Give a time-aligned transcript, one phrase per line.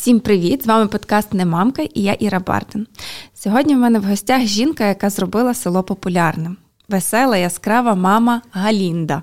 [0.00, 0.62] Всім привіт!
[0.64, 2.86] З вами подкаст Не мамка і я Іра Бартин.
[3.34, 6.56] Сьогодні в мене в гостях жінка, яка зробила село популярним.
[6.88, 9.22] Весела, яскрава мама Галінда.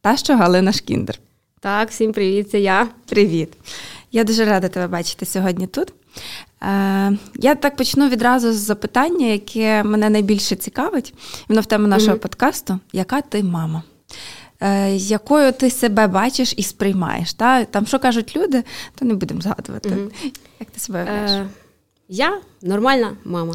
[0.00, 1.18] Та що Галина Шкіндер.
[1.60, 2.88] Так, всім привіт, це я.
[3.08, 3.52] Привіт.
[4.12, 5.92] Я дуже рада тебе бачити сьогодні тут.
[6.62, 11.14] Е, Я так почну відразу з запитання, яке мене найбільше цікавить.
[11.48, 12.20] Воно в тему нашого mm-hmm.
[12.20, 12.78] подкасту.
[12.92, 13.82] Яка ти мама?
[14.60, 17.34] Е, якою ти себе бачиш і сприймаєш?
[17.34, 17.64] Та?
[17.64, 18.64] Там що кажуть люди,
[18.94, 19.88] то не будемо згадувати.
[19.88, 20.10] Mm-hmm.
[20.60, 21.30] Як ти себе уявляєш?
[21.30, 21.48] Е,
[22.08, 23.54] Я нормальна мама.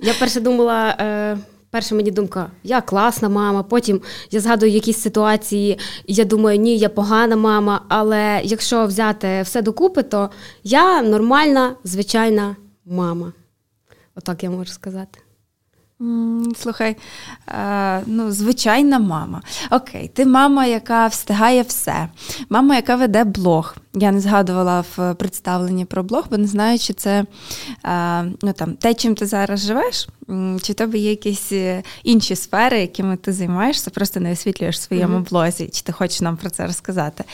[0.00, 0.96] Я перше думала.
[1.00, 1.38] Е,
[1.70, 3.62] Перша мені думка, я класна мама.
[3.62, 4.00] Потім
[4.30, 7.84] я згадую якісь ситуації, і я думаю, ні, я погана мама.
[7.88, 10.30] Але якщо взяти все докупи, то
[10.64, 13.32] я нормальна, звичайна мама.
[14.14, 15.18] Отак я можу сказати.
[16.56, 16.96] Слухай,
[17.48, 19.42] е, ну, звичайна мама.
[19.70, 22.08] Окей, ти мама, яка встигає все.
[22.48, 23.76] Мама, яка веде блог.
[23.94, 27.24] Я не згадувала в представленні про блог, бо не знаю, чи це
[27.84, 30.08] е, ну, там, те, чим ти зараз живеш,
[30.62, 34.82] чи в тебе є якісь е, інші сфери, якими ти займаєшся, просто не освітлюєш в
[34.82, 35.28] своєму mm-hmm.
[35.30, 37.24] блозі, чи ти хочеш нам про це розказати.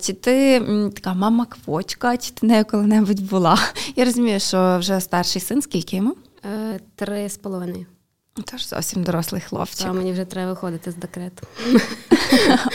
[0.00, 0.60] Чи ти
[0.94, 3.58] така мама-квочка, чи ти нею коли-небудь була?
[3.96, 6.16] Я розумію, що вже старший син, скільки йому?
[6.46, 7.86] Е, три з половиною.
[8.44, 9.86] Тож зовсім дорослий хлопчик.
[9.90, 11.46] А мені вже треба виходити з декрету.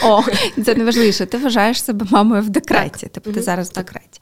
[0.04, 0.22] О,
[0.64, 1.26] це найважливіше.
[1.26, 3.08] Ти вважаєш себе мамою в декреті.
[3.12, 4.20] Тобто ти зараз в декреті.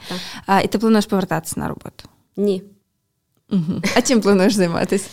[0.65, 2.09] І ти плануєш повертатися на роботу?
[2.37, 2.63] Ні.
[3.97, 5.09] А чим плануєш займатися?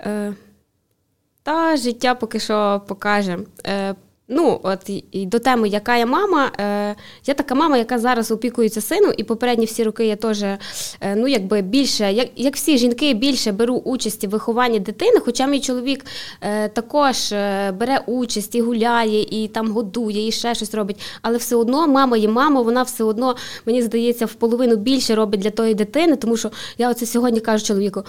[0.00, 0.34] Е,
[1.42, 3.38] Та життя поки що покаже.
[4.32, 6.94] Ну, от і до теми, яка я мама, е,
[7.26, 10.58] я така мама, яка зараз опікується сином, і попередні всі роки я теж е,
[11.16, 15.20] ну, якби більше, як як всі жінки, більше беру участь в вихованні дитини.
[15.24, 16.06] Хоча мій чоловік
[16.40, 21.00] е, також е, бере участь і гуляє, і там годує, і ще щось робить.
[21.22, 23.36] Але все одно мама є мама, вона все одно,
[23.66, 27.64] мені здається, в половину більше робить для тої дитини, тому що я оце сьогодні кажу
[27.64, 28.02] чоловіку.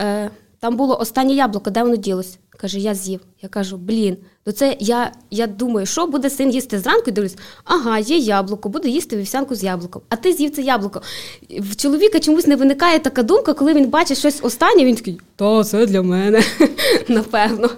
[0.00, 2.38] Е, там було останнє яблуко, де воно ділось?
[2.60, 3.20] Каже, я з'їв.
[3.42, 7.36] Я кажу, блін, ну це я я думаю, що буде син їсти зранку і дивлюсь,
[7.64, 10.02] ага, є яблуко, буде їсти вівсянку з яблуком.
[10.08, 11.02] А ти з'їв це яблуко.
[11.50, 15.64] В чоловіка чомусь не виникає така думка, коли він бачить щось останнє, він такий, та
[15.64, 16.42] це для мене,
[17.08, 17.70] напевно.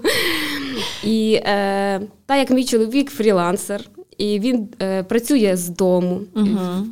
[1.05, 3.85] І е, так як мій чоловік фрілансер,
[4.19, 6.21] і він е, працює з дому.
[6.35, 6.85] Uh-huh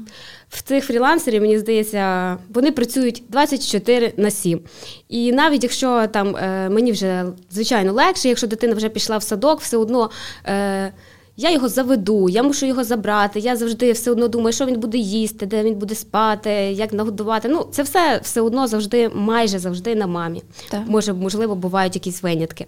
[0.50, 4.60] в цих фрілансерів, мені здається, вони працюють 24 на 7.
[5.08, 9.60] І навіть якщо там е, мені вже звичайно легше, якщо дитина вже пішла в садок,
[9.60, 10.10] все одно.
[10.46, 10.92] Е,
[11.40, 13.40] я його заведу, я мушу його забрати.
[13.40, 17.48] Я завжди все одно думаю, що він буде їсти, де він буде спати, як нагодувати.
[17.48, 20.42] Ну, це все все одно завжди, майже завжди на мамі.
[20.68, 20.82] Так.
[20.86, 22.66] Може, можливо, бувають якісь винятки.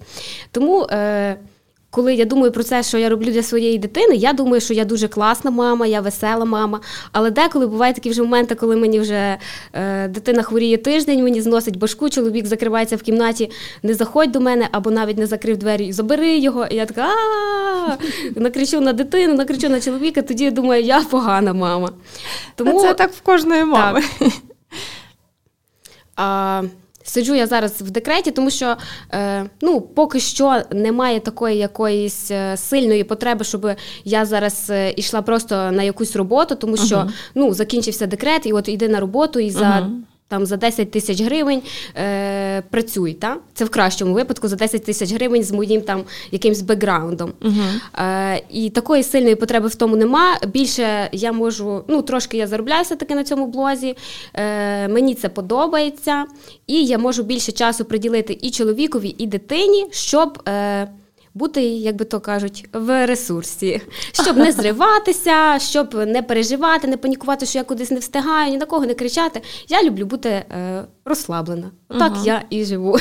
[0.52, 0.86] Тому.
[0.90, 1.36] Е,
[1.90, 4.84] коли я думаю про це, що я роблю для своєї дитини, я думаю, що я
[4.84, 6.80] дуже класна мама, я весела мама.
[7.12, 9.38] Але деколи бувають такі вже моменти, коли мені вже
[9.72, 13.50] е, дитина хворіє тиждень, мені зносить башку, чоловік закривається в кімнаті,
[13.82, 16.66] не заходь до мене, або навіть не закрив двері, забери його.
[16.66, 17.08] І я така
[18.36, 20.22] накричу на дитину, накричу на чоловіка.
[20.22, 21.90] Тоді я думаю, я погана мама.
[22.54, 24.02] Тому це так в кожної мами.
[27.10, 28.76] Сиджу я зараз в декреті, тому що
[29.12, 33.70] е, ну, поки що немає такої якоїсь е, сильної потреби, щоб
[34.04, 37.10] я зараз е, йшла просто на якусь роботу, тому що uh-huh.
[37.34, 41.20] ну, закінчився декрет, і от йди на роботу і за uh-huh там за 10 тисяч
[41.22, 41.62] гривень
[41.96, 43.12] е, працюй.
[43.14, 43.36] Та?
[43.54, 47.32] Це в кращому випадку за 10 тисяч гривень з моїм там якимсь бекграундом.
[47.40, 48.04] Uh-huh.
[48.04, 50.38] Е, І такої сильної потреби в тому нема.
[50.46, 53.96] Більше я можу, ну трошки я заробляю все-таки на цьому блозі.
[54.34, 56.24] Е, Мені це подобається,
[56.66, 60.42] і я можу більше часу приділити і чоловікові, і дитині, щоб.
[60.48, 60.88] Е,
[61.34, 63.82] бути, як би то кажуть, в ресурсі,
[64.12, 68.66] щоб не зриватися, щоб не переживати, не панікувати, що я кудись не встигаю, ні на
[68.66, 69.42] кого не кричати.
[69.68, 71.70] Я люблю бути е, розслаблена.
[71.88, 72.22] Так ага.
[72.24, 72.98] я і живу.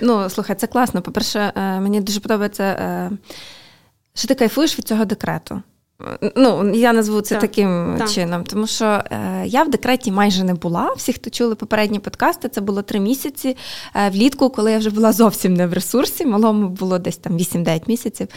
[0.00, 1.02] Ну, слухай, це класно.
[1.02, 3.10] По-перше, е, мені дуже подобається, е,
[4.14, 5.62] що ти кайфуєш від цього декрету.
[6.36, 8.10] Ну, я назву це так, таким так.
[8.10, 10.92] чином, тому що е, я в декреті майже не була.
[10.96, 13.56] Всі, хто чули попередні подкасти, це було три місяці
[13.94, 16.26] е, влітку, коли я вже була зовсім не в ресурсі.
[16.26, 18.28] Малому було десь там 8-9 місяців.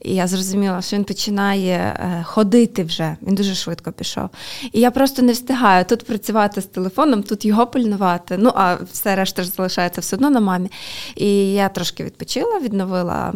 [0.00, 3.16] І я зрозуміла, що він починає е, ходити вже.
[3.22, 4.28] Він дуже швидко пішов.
[4.72, 8.36] І я просто не встигаю тут працювати з телефоном, тут його пильнувати.
[8.38, 10.70] Ну, а все решта ж залишається все одно на мамі.
[11.16, 13.32] І я трошки відпочила, відновила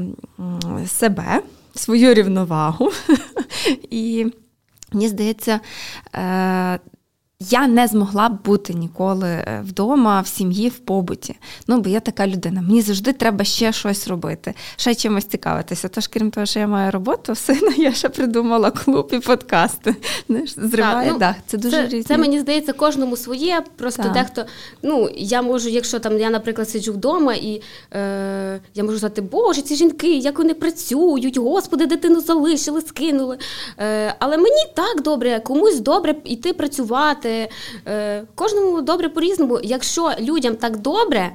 [0.87, 1.43] себе
[1.75, 2.93] свою рівновагу.
[3.91, 4.27] І
[4.93, 5.61] мені здається,
[6.15, 6.79] е,
[7.51, 11.37] я не змогла б бути ніколи е, вдома, в сім'ї, в побуті.
[11.67, 12.63] Ну, бо я така людина.
[12.63, 15.89] Мені завжди треба ще щось робити, ще чимось цікавитися.
[15.89, 19.97] Тож, крім того, що я маю роботу, сина, я ще придумала клуб і подкасти.
[20.57, 21.37] Зриває так, ну, дах.
[21.47, 22.03] Це дуже це, різні.
[22.03, 23.63] Це мені здається кожному своє.
[23.77, 24.13] Просто так.
[24.13, 24.45] дехто,
[24.83, 27.63] ну я можу, якщо там я, наприклад, сиджу вдома, і
[27.95, 33.39] е, я можу сказати, Боже, ці жінки, як вони працюють, господи, дитину залишили, скинули.
[33.79, 37.32] Е, Але мені так добре, комусь добре йти працювати.
[37.87, 39.61] Е, кожному добре по-різному.
[39.63, 41.33] Якщо людям так добре,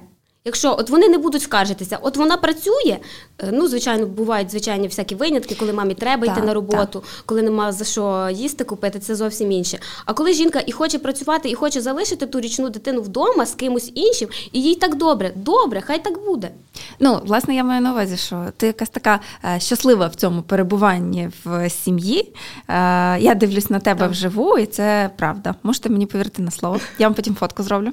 [0.48, 2.98] Якщо от вони не будуть скаржитися, от вона працює.
[3.40, 7.04] Е, ну, звичайно, бувають звичайні всякі винятки, коли мамі треба так, йти на роботу, так.
[7.26, 9.80] коли нема за що їсти купити, це зовсім інше.
[10.06, 13.92] А коли жінка і хоче працювати, і хоче залишити ту річну дитину вдома з кимось
[13.96, 16.52] іншим, і їй так добре, добре, хай так буде.
[17.00, 21.30] Ну, власне, я маю на увазі, що ти якась така е, щаслива в цьому перебуванні
[21.46, 22.34] в сім'ї.
[22.68, 24.12] Е, я дивлюсь на тебе так.
[24.12, 25.56] вживу, і це правда.
[25.64, 26.80] Можете мені повірити на слово.
[27.00, 27.92] Я вам потім фотку зроблю.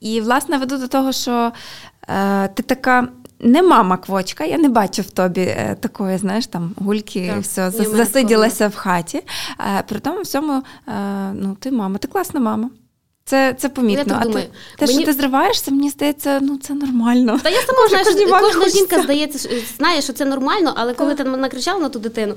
[0.00, 1.52] І, власне, веду до того, що
[2.08, 3.08] е, ти така.
[3.40, 7.70] Не мама квочка, я не бачу в тобі е, такої, знаєш, там гульки, так, все,
[7.70, 9.22] засиділася в хаті.
[9.78, 10.92] Е, при тому всьому, е,
[11.32, 12.70] ну, ти мама, ти класна мама.
[13.28, 14.04] Це це помітно.
[14.08, 14.98] Я а думаю, ти, те, мені...
[14.98, 17.40] що ти зриваєшся, мені здається, ну це нормально.
[17.42, 21.24] Та я сама знаю, що кожна жінка здається, знає, що це нормально, але коли ти
[21.24, 22.34] накричала на ту дитину,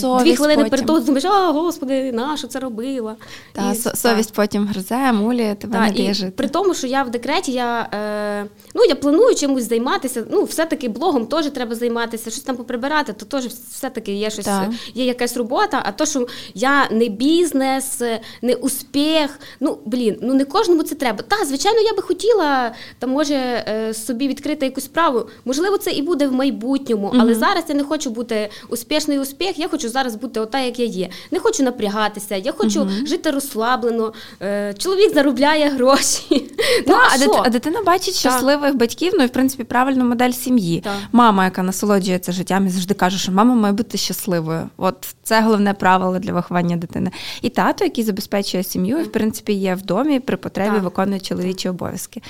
[0.00, 3.16] то дві хвилини перед того думаєш, а господи, на що це робила?
[3.52, 4.42] Та, і, совість та.
[4.42, 6.32] потім гризе, мулює, тебе та, не дає жити.
[6.36, 10.24] При тому, що я в декреті, я е, ну я планую чимось займатися.
[10.30, 14.70] Ну, все-таки блогом теж треба займатися, щось там поприбирати, то теж все-таки є щось, та.
[14.94, 18.02] є якась робота, а то, що я не бізнес,
[18.42, 21.22] не успіх, ну блін ну не кожному це треба.
[21.28, 25.26] Так, звичайно, я би хотіла там, може, е, собі відкрити якусь справу.
[25.44, 27.38] Можливо, це і буде в майбутньому, але mm-hmm.
[27.38, 29.58] зараз я не хочу бути успішний успіх.
[29.58, 31.08] Я хочу зараз бути ота, як я є.
[31.30, 33.06] Не хочу напрягатися, я хочу mm-hmm.
[33.06, 34.12] жити розслаблено.
[34.42, 36.50] Е, чоловік заробляє гроші.
[36.86, 38.76] Ну, а, а, а дитина бачить щасливих так.
[38.76, 40.80] батьків, ну і в принципі правильну модель сім'ї.
[40.80, 40.92] Так.
[41.12, 44.68] Мама, яка насолоджується життям, і завжди каже, що мама має бути щасливою.
[44.76, 47.10] От це головне правило для виховання дитини.
[47.42, 50.82] І тато, який забезпечує сім'ю, і в принципі є в домі при потребі так.
[50.82, 52.22] виконує чоловічі обов'язки.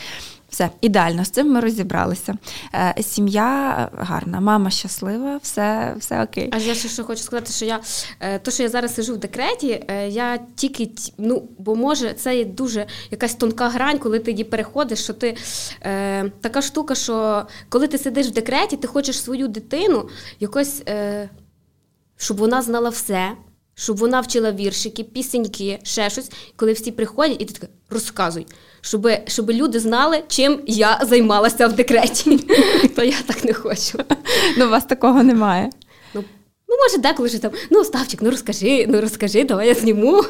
[0.55, 2.35] Все, ідеально, з цим ми розібралися.
[2.75, 6.51] Е, сім'я гарна, мама щаслива, все все окей.
[6.53, 7.81] А я ще що хочу сказати, що я
[8.21, 12.37] е, то, що я зараз сижу в декреті, е, я тільки ну, бо може, це
[12.37, 15.37] є дуже якась тонка грань, коли ти її переходиш, що ти
[15.83, 20.09] е, така штука, що коли ти сидиш в декреті, ти хочеш свою дитину
[20.41, 21.29] якось, е,
[22.17, 23.33] щоб вона знала все
[23.75, 28.47] щоб вона вчила віршики, пісеньки, ще щось, коли всі приходять, і ти така розказуй,
[28.81, 32.39] щоб щоб люди знали, чим я займалася в декреті.
[32.97, 33.99] То я так не хочу.
[34.57, 35.71] Ну, у вас такого немає.
[36.75, 40.25] Ну, може, деколи вже там, ну, Ставчик, ну розкажи, ну розкажи, давай я зніму.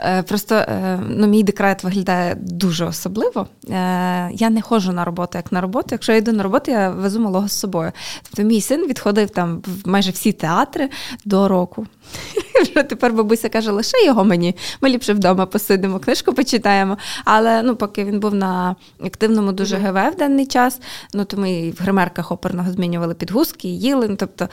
[0.00, 3.46] Е, просто е, ну, мій декрет виглядає дуже особливо.
[3.68, 5.88] Е, я не ходжу на роботу як на роботу.
[5.90, 7.92] Якщо я йду на роботу, я везу малого з собою.
[8.22, 10.88] Тобто мій син відходив там в майже всі театри
[11.24, 11.86] до року.
[12.62, 14.56] Вже тепер бабуся каже, лише його мені.
[14.80, 16.98] Ми ліпше вдома посидимо, книжку почитаємо.
[17.24, 20.80] Але ну, поки він був на активному дуже ГВ в даний час,
[21.14, 24.08] ну то ми в гримерках оперного змінювали підгузки, їли.
[24.08, 24.48] Ну, тобто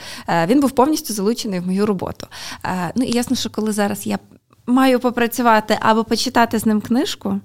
[0.48, 2.28] він був повністю залучений в мою роботу.
[2.96, 4.20] Ну і ясно, що коли зараз я
[4.68, 7.40] маю попрацювати або почитати з ним книжку.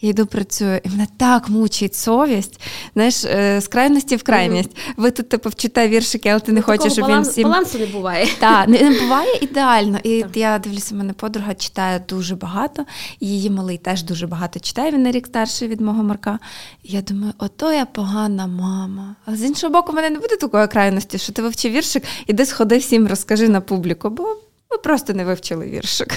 [0.00, 2.60] Я йду працюю, і мене так мучить совість.
[2.94, 4.70] Знаєш, е, з крайності в крайність.
[4.96, 7.44] Ви тут типу вчите віршики, але ти не ну, хочеш, щоб баланс, він всім...
[7.44, 8.26] балансу не буває.
[8.38, 9.98] Так, не, не буває ідеально.
[10.02, 10.36] І так.
[10.36, 12.84] я дивлюся, мене подруга читає дуже багато,
[13.20, 14.92] її малий теж дуже багато читає.
[14.92, 16.38] Він на рік старший від мого Марка.
[16.82, 19.16] І я думаю, ото я погана мама.
[19.26, 22.46] А з іншого боку, в мене не буде такої крайності, що ти вивчив віршик, іди
[22.46, 24.10] сходи всім, розкажи на публіку.
[24.10, 24.24] бо
[24.70, 26.14] ми просто не вивчили віршик.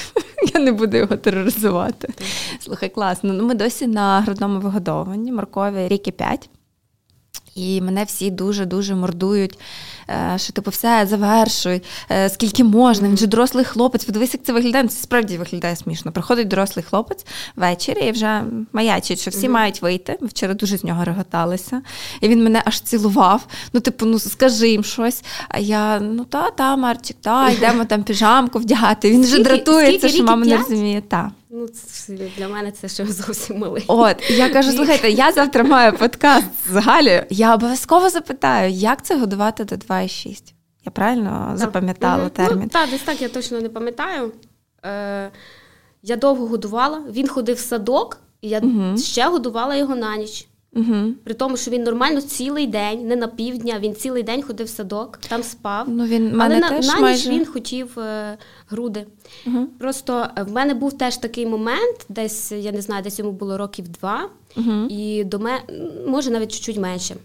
[0.53, 2.13] Я не буду його тероризувати.
[2.59, 3.33] Слухай, класно.
[3.33, 6.49] Ну, Ми досі на грудному вигодовуванні, моркові ріки 5.
[7.55, 9.59] І мене всі дуже-дуже мордують,
[10.09, 11.81] е, що типу все завершуй,
[12.11, 13.07] е, скільки можна.
[13.07, 14.05] Він же дорослий хлопець.
[14.05, 14.87] Подивись, як це виглядає.
[14.87, 16.11] Це справді виглядає смішно.
[16.11, 18.43] Приходить дорослий хлопець ввечері і вже
[18.73, 19.51] маячить, що всі mm-hmm.
[19.51, 20.17] мають вийти.
[20.21, 21.81] Ми вчора дуже з нього реготалися.
[22.21, 23.47] І він мене аж цілував.
[23.73, 25.23] Ну, типу, ну скажи їм щось.
[25.49, 29.11] А я, ну та, та, Марчик, та, йдемо там піжамку вдягати.
[29.11, 31.01] Він вже дратується, що мама не розуміє.
[31.01, 31.31] та.
[31.53, 33.83] Ну, це, для мене це ще зовсім малий.
[33.87, 37.23] От, я кажу, слухайте, я завтра маю подкаст з Галею.
[37.29, 40.53] Я обов'язково запитаю, як це годувати до 2,6.
[40.85, 41.57] Я правильно так.
[41.57, 42.29] запам'ятала угу.
[42.29, 42.61] термін?
[42.63, 44.31] Ну, Так, десь так я точно не пам'ятаю.
[44.85, 45.31] Е,
[46.03, 48.97] Я довго годувала, він ходив в садок, і я угу.
[48.97, 50.47] ще годувала його на ніч.
[50.73, 51.13] Угу.
[51.23, 54.69] При тому, що він нормально цілий день, не на півдня, він цілий день ходив в
[54.69, 55.89] садок, там спав.
[55.89, 57.29] Ну, він, Але на, теж на ніч майже...
[57.29, 58.37] він хотів е,
[58.67, 59.05] груди.
[59.47, 59.67] Угу.
[59.79, 63.57] Просто е, в мене був теж такий момент, десь, я не знаю, десь йому було
[63.57, 64.87] років два, угу.
[64.89, 65.59] і до мене,
[66.07, 67.15] може навіть чуть-чуть менше.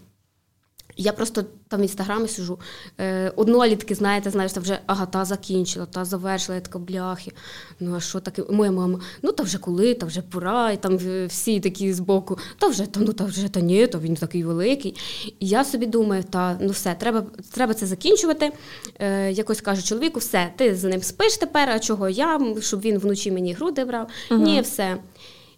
[0.97, 2.59] Я просто там в інстаграмі сижу.
[2.99, 7.31] Е, Однолітки, знаєте, знаєш, та вже ага, та закінчила, та завершила, я така бляхи.
[7.79, 8.43] Ну а що таке?
[8.49, 12.67] Моя мама, ну та вже коли, та вже пора, і там всі такі збоку, та
[12.67, 14.95] вже та ну та вже та ні, то він такий великий.
[15.39, 18.51] І я собі думаю, та ну все, треба треба це закінчувати.
[18.99, 22.99] Е, Якось кажу чоловіку, все, ти з ним спиш тепер, а чого я, щоб він
[22.99, 24.07] вночі мені груди брав.
[24.31, 24.43] Угу.
[24.43, 24.97] Ні, все.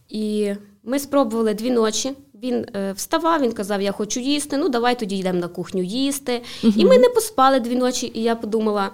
[0.10, 0.54] І
[0.84, 2.14] ми спробували дві ночі.
[2.44, 6.42] Він е, вставав, він казав, я хочу їсти, ну давай тоді йдемо на кухню їсти.
[6.64, 6.74] Угу.
[6.78, 8.90] І ми не поспали дві ночі, і я подумала: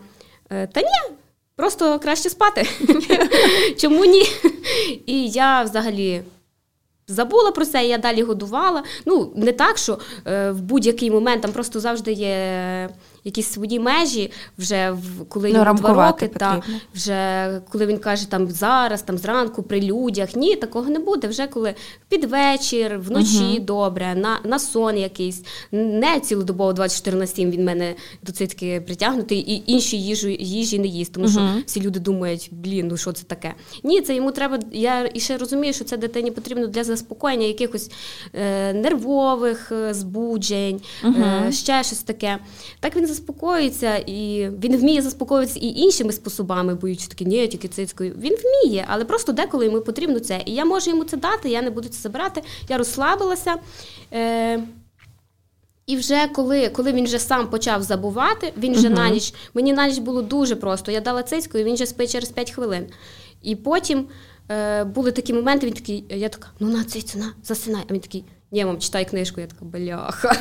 [0.49, 1.15] е, та ні,
[1.55, 2.67] просто краще спати.
[3.77, 4.23] Чому ні?
[5.05, 6.21] І я взагалі.
[7.07, 8.83] Забула про це, я далі годувала.
[9.05, 12.89] Ну, не так, що е, в будь-який момент там просто завжди є
[13.25, 16.61] якісь свої межі, вже в коли ну, йому два роки, та
[16.95, 20.35] вже коли він каже там зараз, там зранку при людях.
[20.35, 21.27] Ні, такого не буде.
[21.27, 21.75] Вже коли
[22.09, 23.59] під вечір, вночі угу.
[23.59, 29.39] добре, на на сон якийсь, не цілодобово 24 на 7 він мене до цитки притягнутий,
[29.39, 31.33] і інші їжу їжі не їсть, тому угу.
[31.33, 33.53] що всі люди думають, блін, ну що це таке?
[33.83, 34.59] Ні, це йому треба.
[34.71, 37.91] Я і ще розумію, що це дитині потрібно для заспокоєння якихось
[38.33, 41.23] е, нервових е, збуджень, угу.
[41.47, 42.37] е, ще щось таке.
[42.79, 48.15] Так він заспокоїться, і він вміє заспокоїтися і іншими способами, боючи такі, ні, тільки цицькою.
[48.17, 50.41] Він вміє, але просто деколи йому потрібно це.
[50.45, 52.41] І я можу йому це дати, я не буду це забирати.
[52.69, 53.55] Я розслабилася.
[54.13, 54.63] Е,
[55.87, 58.95] і вже коли коли він вже сам почав забувати, він вже uh-huh.
[58.95, 60.91] на ніч, мені на ніч було дуже просто.
[60.91, 62.85] Я дала цицьку, і він вже спить через 5 хвилин.
[63.41, 64.07] І потім
[64.51, 67.83] е, були такі моменти, він такий, я така, ну на цицю, на, засинай.
[67.89, 68.23] А він такий,
[68.55, 70.35] ні, мам, читай книжку, я така бляха.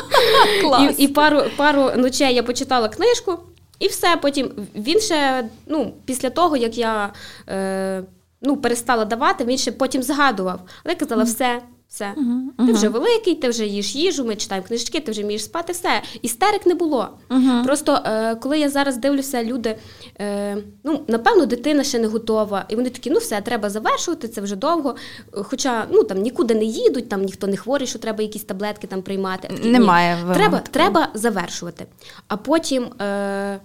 [0.60, 0.98] Клас.
[0.98, 3.38] І і пару пару ночей я почитала книжку,
[3.78, 4.16] і все.
[4.22, 7.12] Потім він ще, ну, після того, як я
[7.48, 8.02] е,
[8.42, 10.60] ну, перестала давати, він ще потім згадував.
[10.84, 12.14] Але я казала, все, все.
[12.16, 15.72] Uh-huh, Ти вже великий, ти вже їш їжу, ми читаємо книжки, ти вже вмієш спати,
[15.72, 16.02] все.
[16.22, 17.08] Істерик не було.
[17.30, 17.64] Uh-huh.
[17.64, 19.76] Просто е, коли я зараз дивлюся, люди,
[20.20, 22.64] е, ну, напевно, дитина ще не готова.
[22.68, 24.96] І вони такі, ну все, треба завершувати, це вже довго.
[25.32, 29.02] Хоча ну, там нікуди не їдуть, там ніхто не хворий, що треба якісь таблетки там
[29.02, 29.48] приймати.
[29.48, 30.18] Такі, Немає.
[30.34, 31.86] Треба треба завершувати.
[32.28, 32.84] А потім.
[32.84, 33.60] Е,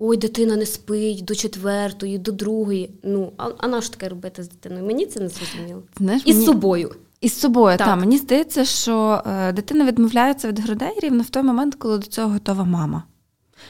[0.00, 2.90] Ой, дитина не спить до четвертої, до другої.
[3.02, 4.84] Ну, а а на що таке робити з дитиною?
[4.84, 5.82] Мені це не зрозуміло.
[5.98, 6.44] Знаєш, І мені...
[6.44, 6.94] з собою.
[7.20, 7.86] Із собою, так.
[7.86, 12.06] Та, мені здається, що е, дитина відмовляється від грудей рівно в той момент, коли до
[12.06, 13.02] цього готова мама.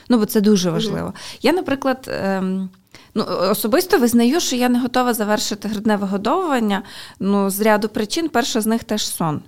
[0.09, 1.09] Ну, бо це дуже важливо.
[1.09, 2.43] mm Я, наприклад, е,
[3.14, 6.83] ну, особисто визнаю, що я не готова завершити грудне вигодовування
[7.21, 8.28] ну, з ряду причин.
[8.28, 9.43] Перша з них теж сон.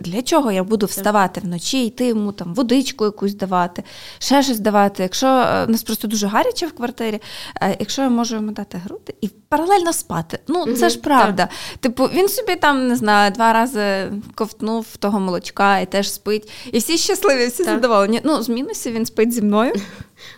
[0.00, 3.82] Для чого я буду вставати вночі, йти йому там водичку якусь давати,
[4.18, 5.02] ще щось давати.
[5.02, 7.20] Якщо е, у нас просто дуже гаряче в квартирі,
[7.60, 10.38] е, якщо я можу йому дати груди і паралельно спати.
[10.48, 11.42] Ну це ж правда.
[11.42, 11.80] Так.
[11.80, 16.50] Типу, він собі там не знаю, два рази ковтнув того молочка і теж спить.
[16.72, 17.74] І всі щасливі, всі так.
[17.74, 18.20] задоволені.
[18.24, 19.72] Ну, з мінусів він спить зі мною.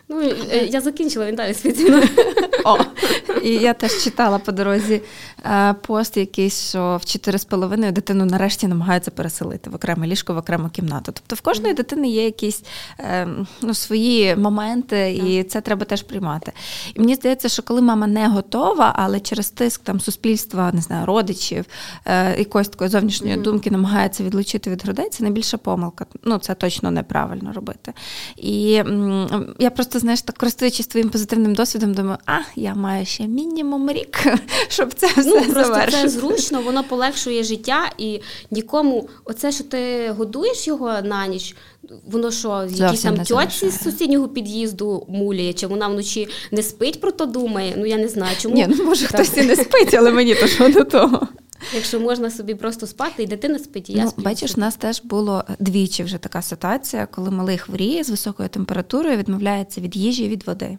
[0.09, 0.21] Ну,
[0.51, 2.03] е, я закінчила, він далі спеціально.
[2.65, 2.79] О,
[3.43, 5.03] І я теж читала по дорозі
[5.45, 10.69] е, пост якийсь, що в 4,5 дитину нарешті намагаються переселити в окреме ліжко, в окрему
[10.69, 11.13] кімнату.
[11.13, 12.63] Тобто в кожної дитини є якісь
[12.99, 13.29] е,
[13.63, 16.53] ну, свої моменти, і це треба теж приймати.
[16.95, 21.07] І мені здається, що коли мама не готова, але через тиск там суспільства, не знаю,
[21.07, 21.65] родичів,
[22.39, 26.07] якоїсь такої зовнішньої думки намагається відлучити від грудей, це найбільша помилка.
[26.25, 27.93] Ну, це точно неправильно робити.
[28.37, 28.83] І
[29.59, 33.91] я я просто, знаєш, так користуючись твоїм позитивним досвідом, думаю, а я маю ще мінімум
[33.91, 34.27] рік,
[34.69, 40.11] щоб це все ну, просто це зручно, воно полегшує життя і нікому, оце, що ти
[40.11, 41.57] годуєш його на ніч.
[42.11, 47.11] Воно що, якісь там тьоці з сусіднього під'їзду муляє, чи вона вночі не спить, про
[47.11, 47.75] то думає.
[47.77, 48.55] Ну я не знаю, чому.
[48.55, 49.27] Ні, ну може так.
[49.27, 51.29] хтось і не спить, але мені то що до того.
[51.75, 54.23] Якщо можна собі просто спати, і дитина спить, і я ну, сплю.
[54.23, 59.17] Бачиш, у нас теж було двічі вже така ситуація, коли малий хворіє з високою температурою,
[59.17, 60.79] відмовляється від їжі і від води.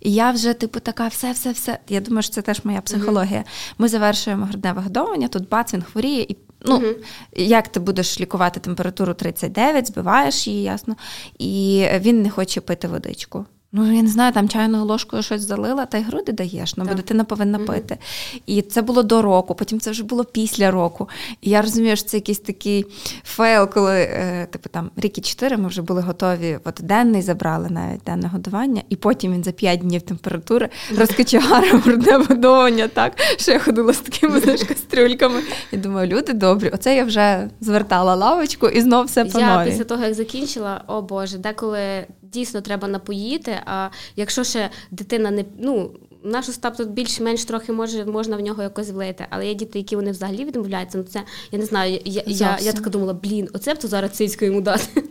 [0.00, 1.78] І я вже, типу, така, все-все-все.
[1.88, 3.40] Я думаю, що це теж моя психологія.
[3.40, 3.74] Mm-hmm.
[3.78, 6.94] Ми завершуємо грудне вигодовування, тут бац, він хворіє, і ну, mm-hmm.
[7.36, 10.96] як ти будеш лікувати температуру 39, збиваєш її, ясно,
[11.38, 13.46] і він не хоче пити водичку.
[13.74, 16.94] Ну, я не знаю, там чайною ложкою щось залила, та й груди даєш, ну, бо
[16.94, 17.98] дитина повинна пити.
[18.46, 21.08] І це було до року, потім це вже було після року.
[21.40, 22.86] І я розумію, що це якийсь такий
[23.24, 27.70] фейл, коли, е, типу, там рік і чотири ми вже були готові, от денне забрали,
[27.70, 33.52] навіть денне годування, і потім він за п'ять днів температури розкачегарив грудне вигодовування, так, що
[33.52, 35.40] я ходила з такими знаєш, кастрюльками.
[35.72, 39.84] І думаю, люди добрі, оце я вже згортала лавочку і знов все по Я після
[39.84, 43.60] того, як закінчила, о Боже, деколи дійсно треба напоїти.
[43.66, 45.90] А якщо ще дитина не ну.
[46.24, 49.96] Наш Остап тут більш-менш трохи може можна в нього якось влити, але є діти, які
[49.96, 50.98] вони взагалі відмовляються.
[50.98, 51.22] Ну це
[51.52, 52.00] я не знаю.
[52.04, 55.02] Я я, я така думала, блін, оце б то зараз цицьку йому дати.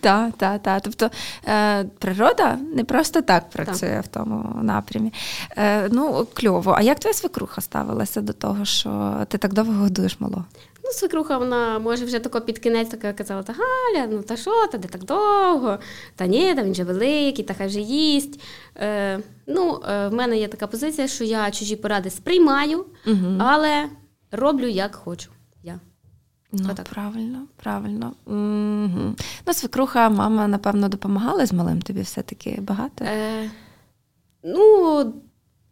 [0.00, 0.82] Так, так, так.
[0.82, 1.10] Тобто
[1.48, 5.12] е, природа не просто так працює в тому напрямі.
[5.56, 6.74] Е, Ну, кльово.
[6.78, 10.44] А як твоя свекруха ставилася до того, що ти так довго годуєш мало?
[10.92, 14.66] Ну, свекруха, вона може вже тако під кінець така казала, та Галя, ну та що,
[14.66, 15.78] та де так довго?
[16.16, 18.40] Та ні, та він же великий, та хай вже їсть.
[18.76, 23.36] Е, Ну, е, в мене є така позиція, що я чужі поради сприймаю, угу.
[23.38, 23.88] але
[24.30, 25.30] роблю як хочу.
[25.62, 25.80] Я.
[26.52, 26.88] Ну, Отак.
[26.88, 28.12] Правильно, правильно.
[28.26, 29.14] Угу.
[29.46, 33.04] Ну, свекруха, мама, напевно, допомагала з малим тобі все-таки багато?
[33.04, 33.50] Е,
[34.44, 35.14] Ну,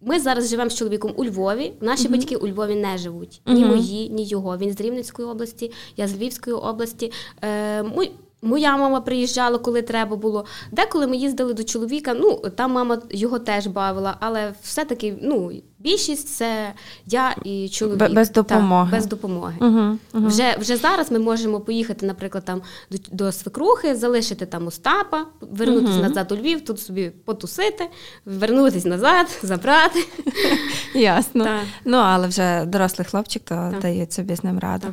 [0.00, 1.73] ми зараз живемо з чоловіком у Львові.
[1.80, 2.11] Наші uh-huh.
[2.11, 3.42] батьки у Львові не живуть.
[3.47, 3.69] Ні uh-huh.
[3.69, 4.57] мої, ні його.
[4.57, 7.12] Він з Рівненської області, я з Львівської області.
[7.42, 8.11] Е, мой,
[8.42, 10.45] Моя мама приїжджала, коли треба було.
[10.73, 12.14] Деколи ми їздили до чоловіка.
[12.14, 16.72] Ну там мама його теж бавила, але все-таки ну, більшість це
[17.06, 18.12] я і чоловік.
[18.12, 18.90] Без допомоги.
[18.90, 19.54] Так, без допомоги.
[19.60, 20.26] Угу, угу.
[20.26, 25.92] Вже вже зараз ми можемо поїхати, наприклад, там до, до свекрухи, залишити там Остапа, вернутися
[25.92, 26.02] угу.
[26.02, 27.88] назад у Львів, тут собі потусити,
[28.25, 30.04] вернутися назад, забрати.
[30.94, 31.44] Ясно.
[31.44, 31.60] Так.
[31.84, 33.80] Ну але вже дорослий хлопчик, то так.
[33.80, 34.87] дають собі з ним раду.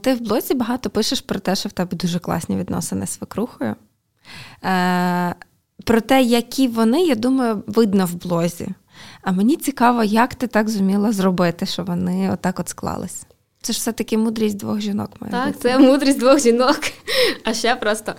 [0.00, 3.76] Ти в блоці багато пишеш про те, що в тебе дуже класні відносини з свекрухою.
[4.64, 5.34] Е,
[5.84, 8.68] Про те, які вони, я думаю, видно в блозі.
[9.22, 13.26] А мені цікаво, як ти так зуміла зробити, щоб вони отак от склались.
[13.62, 15.32] Це ж все-таки мудрість двох жінок має.
[15.32, 15.58] Так, бути.
[15.58, 16.80] це мудрість двох жінок.
[17.44, 18.12] А ще просто.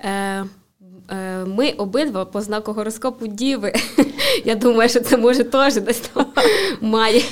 [0.00, 0.44] Е,
[1.10, 3.72] е, ми обидва по знаку гороскопу Діви.
[4.44, 6.26] Я думаю, що це може теж десь там
[6.80, 7.22] має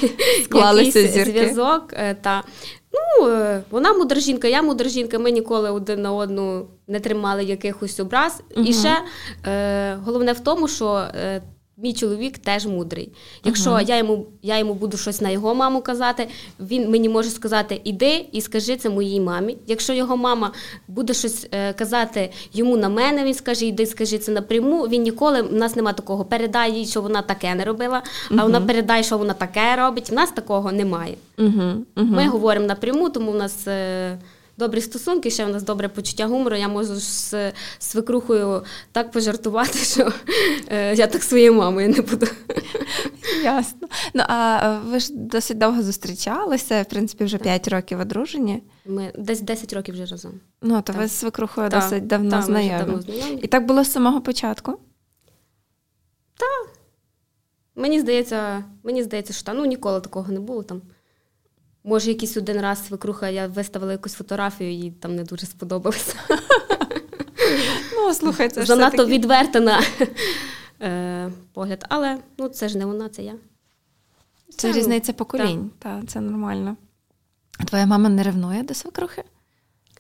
[0.52, 1.92] якийсь зв'язок.
[1.92, 2.42] Е, та.
[2.92, 7.44] Ну, е, Вона мудра жінка, я мудра жінка, ми ніколи один на одну не тримали
[7.44, 8.42] якихось образ.
[8.56, 8.66] Угу.
[8.66, 8.96] І ще
[9.46, 11.42] е, головне в тому, що е,
[11.82, 13.12] Мій чоловік теж мудрий.
[13.44, 13.88] Якщо uh-huh.
[13.88, 16.28] я йому я йому буду щось на його маму казати,
[16.60, 19.56] він мені може сказати Іди і скажи це моїй мамі.
[19.66, 20.52] Якщо його мама
[20.88, 24.82] буде щось е, казати йому на мене, він скаже Іди, скажи це напряму.
[24.82, 26.24] Він ніколи в нас нема такого.
[26.24, 30.10] Передай їй, що вона таке не робила, а вона передай, що вона таке робить.
[30.10, 31.14] В нас такого немає.
[31.38, 31.82] Uh-huh.
[31.96, 33.68] Ми говоримо напряму, тому в нас.
[33.68, 34.18] Е,
[34.58, 36.56] добрі стосунки, ще в нас добре почуття гумору.
[36.56, 37.34] Я можу з
[37.78, 40.12] свекрухою так пожартувати, що
[40.68, 42.26] е, я так своєю мамою не буду.
[43.44, 43.88] Ясно.
[44.14, 48.62] Ну а ви ж досить довго зустрічалися, в принципі, вже 5 років одружені.
[48.86, 50.32] Ми десь 10 років вже разом.
[50.62, 50.96] Ну, то так.
[50.96, 51.82] ви з свекрухою так.
[51.82, 52.78] досить давно так, знайомі.
[52.78, 53.40] давно знайомі.
[53.42, 54.72] І так було з самого початку?
[56.36, 56.68] Так.
[57.74, 60.82] Мені здається, мені здається, що ну, ніколи такого не було там.
[61.88, 66.14] Може, якийсь один раз свекруха, я виставила якусь фотографію, їй там не дуже сподобалося.
[67.92, 69.82] Ну, слухай, це Занадто відверта на
[70.82, 71.84] е, погляд.
[71.88, 73.34] Але ну, це ж не вона, це я.
[74.48, 76.76] Це, це різниця поколінь, так, та, це нормально.
[77.58, 79.22] А твоя мама не ревнує до свекрухи?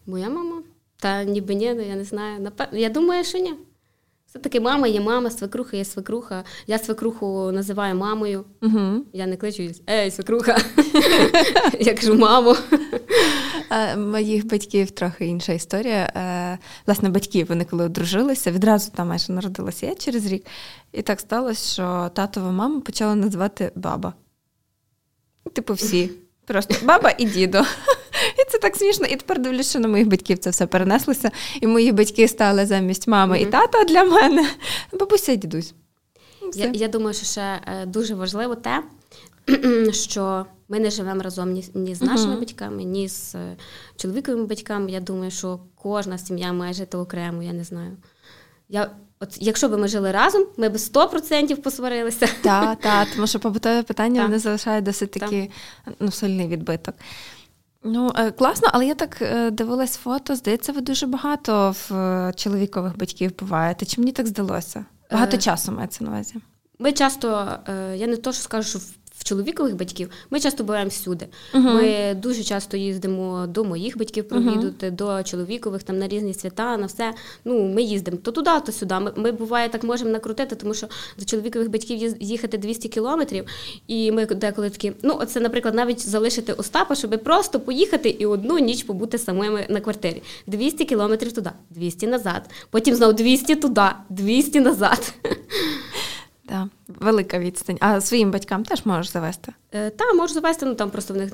[0.06, 0.62] Моя мама?
[0.96, 2.52] Та ніби ні, я не знаю.
[2.72, 3.54] Я думаю, що ні.
[4.28, 6.44] Все-таки мама є мама, свекруха є свекруха.
[6.66, 8.44] Я свекруху називаю мамою.
[8.62, 9.04] Угу.
[9.12, 10.56] Я не кличу Ей, свекруха.
[11.80, 12.56] Я кажу мамо.
[13.96, 16.12] Моїх батьків трохи інша історія.
[16.16, 20.46] Е, власне, батьки вони коли одружилися, відразу там майже народилася я через рік.
[20.92, 24.14] І так сталося, що татова мама почала називати баба.
[25.52, 26.10] Типу, всі.
[26.46, 27.62] Просто баба і дідо.
[28.38, 29.06] І це так смішно.
[29.06, 31.30] І тепер дивлюсь, що на моїх батьків це все перенеслося.
[31.60, 33.48] І мої батьки стали замість мами mm-hmm.
[33.48, 34.50] і тата для мене.
[34.92, 35.74] Бабуся і дідусь.
[36.54, 38.82] Я я думаю, що ще е, дуже важливо те,
[39.92, 42.38] що ми не живемо разом ні, ні з нашими uh-huh.
[42.38, 43.56] батьками, ні з е,
[43.96, 44.90] чоловіковими батьками.
[44.90, 47.96] Я думаю, що кожна сім'я має жити окремо, я не знаю.
[48.68, 52.28] Я От якщо б ми жили разом, ми б 100% посварилися.
[52.42, 55.50] Так, так, тому що побутове питання вони залишають досить такий
[56.00, 56.94] ну, сильний відбиток.
[57.84, 60.34] Ну, е, класно, але я так е, дивилась фото.
[60.34, 63.86] Здається, ви дуже багато в е, чоловікових батьків буваєте.
[63.86, 64.84] Чи мені так здалося?
[65.10, 66.34] Багато е, часу мається на увазі.
[66.78, 67.58] Ми часто,
[67.94, 68.78] я не то, що скажу, що
[69.28, 71.26] чоловікових батьків, ми часто буваємо всюди.
[71.54, 76.34] uh Ми дуже часто їздимо до моїх батьків провідувати, uh до чоловікових там на різні
[76.34, 77.14] свята, на все.
[77.44, 78.94] Ну, ми їздимо то туди, то сюди.
[78.94, 80.86] Ми, ми буває так можемо накрутити, тому що
[81.18, 83.44] до чоловікових батьків їхати 200 кілометрів.
[83.86, 88.58] І ми деколи такі, ну оце, наприклад, навіть залишити Остапа, щоб просто поїхати і одну
[88.58, 90.22] ніч побути самими на квартирі.
[90.46, 92.50] 200 кілометрів туди, 200 назад.
[92.70, 95.14] Потім знову 200 туди, 200 назад.
[96.48, 97.76] Так, велика відстань.
[97.80, 99.52] А своїм батькам теж можеш завести?
[99.74, 101.32] Е, Так, можу завести, ну там просто в них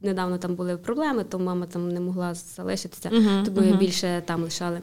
[0.00, 4.42] недавно там були проблеми, то мама там не могла залишитися, uh тому uh більше там
[4.42, 4.80] лишали.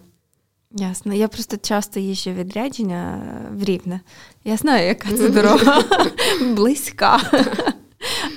[0.72, 1.14] Ясно.
[1.14, 4.00] Я просто часто їжджу відрядження в Рівне.
[4.44, 5.84] Я знаю, яка це дорога
[6.56, 7.20] близька.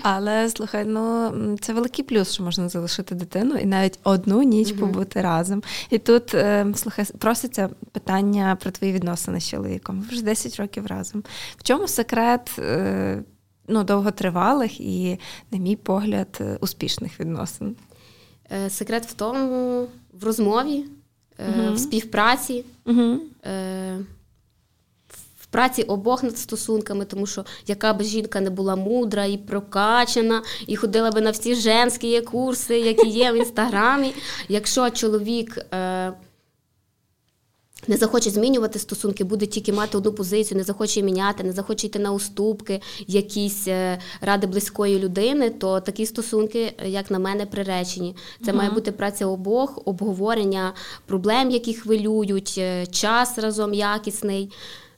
[0.08, 4.78] Але слухай, ну це великий плюс, що можна залишити дитину і навіть одну ніч mm-hmm.
[4.78, 5.62] побути разом.
[5.90, 10.00] І тут е, слухай, проситься питання про твої відносини з чоловіком.
[10.00, 11.24] Ви вже 10 років разом.
[11.56, 13.22] В чому секрет е,
[13.68, 15.18] ну, довготривалих і,
[15.50, 17.76] на мій погляд, е, успішних відносин?
[18.68, 20.84] Секрет в тому в розмові,
[21.38, 21.72] mm-hmm.
[21.72, 22.64] в співпраці.
[22.86, 23.18] Mm-hmm
[25.56, 30.76] праці обох над стосунками, тому що яка б жінка не була мудра і прокачана, і
[30.76, 34.14] ходила би на всі женські курси, які є в інстаграмі.
[34.48, 35.58] Якщо чоловік.
[35.74, 36.12] Е,
[37.88, 41.98] не захоче змінювати стосунки, буде тільки мати одну позицію, не захоче міняти, не захоче йти
[41.98, 48.16] на уступки, якісь е, ради близької людини, то такі стосунки, як на мене, приречені.
[48.44, 48.58] Це угу.
[48.58, 50.72] має бути праця обох, обговорення
[51.06, 54.50] проблем, які хвилюють, е, час разом якісний.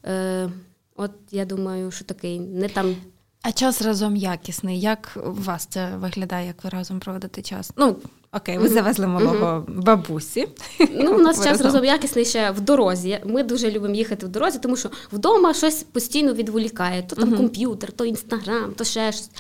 [0.09, 0.49] Е,
[0.97, 2.97] От я думаю, що такий не там.
[3.43, 4.81] А час разом якісний.
[4.81, 7.73] Як у вас це виглядає, як ви разом проводите час?
[7.77, 7.97] Ну,
[8.33, 10.49] Окей, ви завезли малого бабусі.
[10.95, 13.19] Ну, у нас час разом якісний ще в дорозі.
[13.25, 17.03] Ми дуже любимо їхати в дорозі, тому що вдома щось постійно відволікає.
[17.03, 19.31] То там комп'ютер, то інстаграм, то ще щось.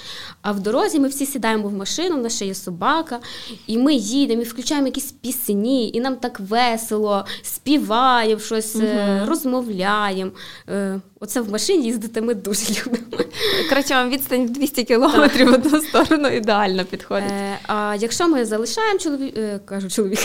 [0.42, 3.18] А в дорозі ми всі сідаємо в машину, в нас ще є собака,
[3.66, 10.31] і ми їдемо, і включаємо якісь пісні, і нам так весело, співаємо щось, uh розмовляємо.
[10.68, 13.24] Е, оце в машині їздити ми дуже любимо.
[13.68, 17.31] Коротше, вам відстань в 200 кілометрів в одну сторону ідеально підходить.
[17.31, 20.18] Е, а якщо ми залишаємо залишаємо чоловік, е, кажу чоловік.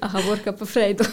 [0.00, 1.04] А говорка по Фрейду.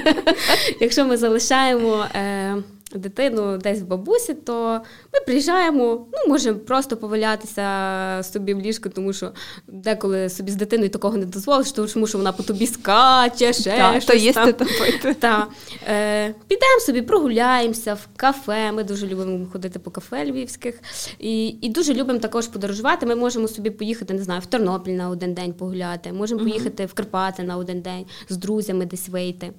[0.80, 2.56] Якщо ми залишаємо е,
[2.94, 4.80] дитину десь в бабусі, то
[5.14, 9.32] ми приїжджаємо, ну, можемо просто повалятися собі в ліжку, тому що
[9.68, 14.02] деколи собі з дитиною такого не дозволиш, тому що вона по тобі скаче, ще так,
[14.02, 14.68] щось то там.
[14.78, 15.14] пити.
[15.14, 15.46] Та.
[15.88, 18.72] Е, Підемо собі, прогуляємося в кафе.
[18.72, 20.80] Ми дуже любимо ходити по кафе львівських.
[21.18, 23.06] І і дуже любимо також подорожувати.
[23.06, 26.50] Ми можемо собі поїхати, не знаю, в Тернопіль на один день погуляти, можемо угу.
[26.50, 29.52] поїхати в Карпати на один день, з друзями десь вийти.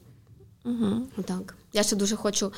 [0.66, 1.08] Угу.
[1.26, 1.56] Так.
[1.74, 2.54] Я ще дуже хочу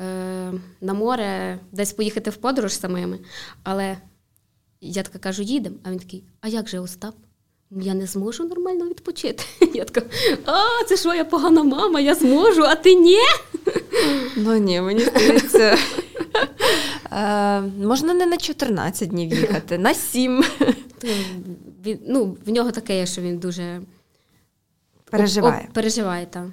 [0.00, 3.18] е, на море десь поїхати в подорож самими.
[3.62, 3.98] Але
[4.80, 5.76] я така кажу, їдемо.
[5.84, 7.14] А він такий, а як же Остап?
[7.70, 9.44] Я не зможу нормально відпочити.
[9.74, 10.06] Я така,
[10.46, 13.18] а, це що, я погана мама, я зможу, а ти ні?
[14.36, 15.78] Ну ні, мені здається.
[17.12, 20.44] Е, можна не на 14 днів їхати, на 7.
[22.06, 23.80] Ну, В нього таке, що він дуже
[25.10, 25.68] переживає.
[25.72, 26.46] Переживає, так.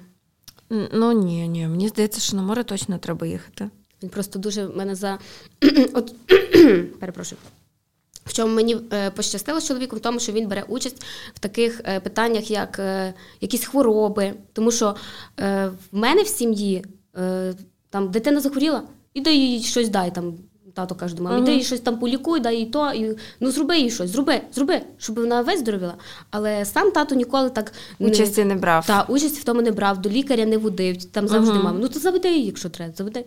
[0.72, 1.68] Ну ні, ні.
[1.68, 3.70] Мені здається, що на море точно треба їхати.
[4.02, 5.18] Він просто дуже мене за.
[5.94, 6.14] От,
[7.00, 7.38] Перепрошую.
[8.24, 11.04] В чому мені е, пощастило з чоловіком, в тому, що він бере участь
[11.34, 14.34] в таких е, питаннях, як е, якісь хвороби.
[14.52, 14.96] Тому що
[15.36, 16.84] в мене в сім'ї
[17.90, 18.82] там дитина захворіла,
[19.14, 20.38] і дай їй щось дай там
[20.74, 23.78] Тато каже до мами, іди їй щось там полікуй, дай їй то, і ну зроби
[23.78, 25.94] їй щось, зроби, зроби, щоб вона виздоровіла.
[26.30, 28.86] Але сам тато ніколи так участі не брав.
[28.86, 31.64] Та, участь в тому не брав, до лікаря не водив, там завжди uh-huh.
[31.64, 31.78] мама.
[31.80, 33.24] Ну то заведи її, якщо треба, заведи.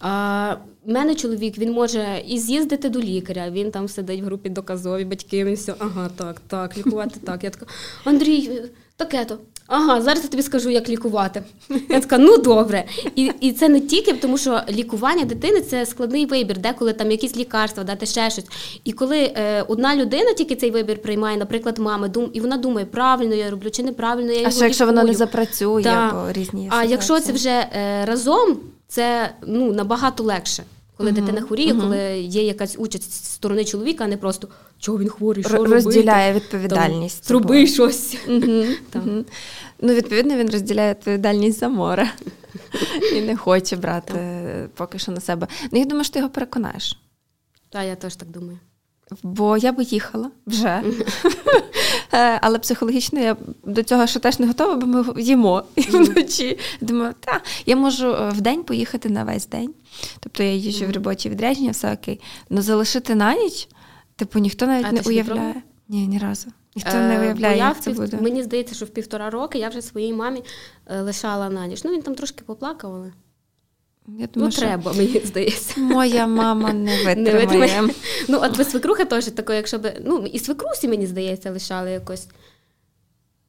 [0.00, 5.04] А мене чоловік він може і з'їздити до лікаря, він там сидить в групі доказові,
[5.04, 7.44] батьки, він все, ага, так, так, лікувати так.
[7.44, 7.66] Я така,
[8.04, 8.62] Андрій,
[8.96, 9.38] таке то.
[9.74, 11.42] Ага, зараз я тобі скажу, як лікувати.
[11.88, 12.84] Я така, ну добре.
[13.16, 17.36] І і це не тільки тому, що лікування дитини це складний вибір, деколи там якісь
[17.36, 18.44] лікарства, дати ще щось.
[18.84, 22.86] І коли е, одна людина тільки цей вибір приймає, наприклад, мами, дум, і вона думає,
[22.86, 26.08] правильно я роблю чи неправильно я його А що якщо вона не запрацює да.
[26.10, 28.56] по різні А якщо це вже е, разом,
[28.88, 30.62] це ну набагато легше.
[30.96, 31.14] Коли uh-huh.
[31.14, 31.80] дитина хворіє, uh-huh.
[31.80, 34.48] коли є якась участь з сторони чоловіка, а не просто
[34.82, 36.56] чого він хворий, що розділяє робити?
[36.56, 37.28] відповідальність.
[37.28, 38.16] Зроби щось.
[39.84, 42.10] Ну, відповідно, він розділяє відповідальність за море
[43.16, 44.18] і не хоче брати
[44.74, 45.46] поки що на себе.
[45.70, 46.98] Ну, я думаю, що ти його переконаєш.
[47.70, 48.58] Так, я теж так думаю.
[49.22, 50.82] Бо я би їхала вже.
[52.14, 56.58] Е, але психологічно я до цього ще теж не готова, бо ми їмо вночі.
[56.80, 59.74] Думаю, так, я можу е, в день поїхати на весь день.
[60.20, 62.20] Тобто я їжджу в робочі відрядження, все окей.
[62.50, 63.68] Але залишити на ніч,
[64.24, 65.62] типу, ніхто навіть а не уявляє.
[65.88, 66.48] Ні, ні разу.
[66.76, 68.18] Ніхто не уявляє, як це буде.
[68.20, 70.44] Мені здається, що в півтора роки я вже своїй мамі
[71.00, 71.84] лишала на ніч.
[71.84, 73.12] Ну, він там трошки поплакав, але.
[74.18, 75.80] Я думаю, ну, треба, мені здається.
[75.80, 77.82] Моя мама не витримає.
[77.82, 77.94] Не
[78.28, 80.02] ну, от ви свекруха теж такої, якщо би.
[80.04, 82.28] Ну, і свекрусі, мені здається, лишали якось.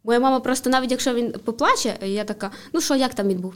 [0.04, 3.54] Моя мама просто, навіть якщо він поплаче, я така, ну що, як там він був?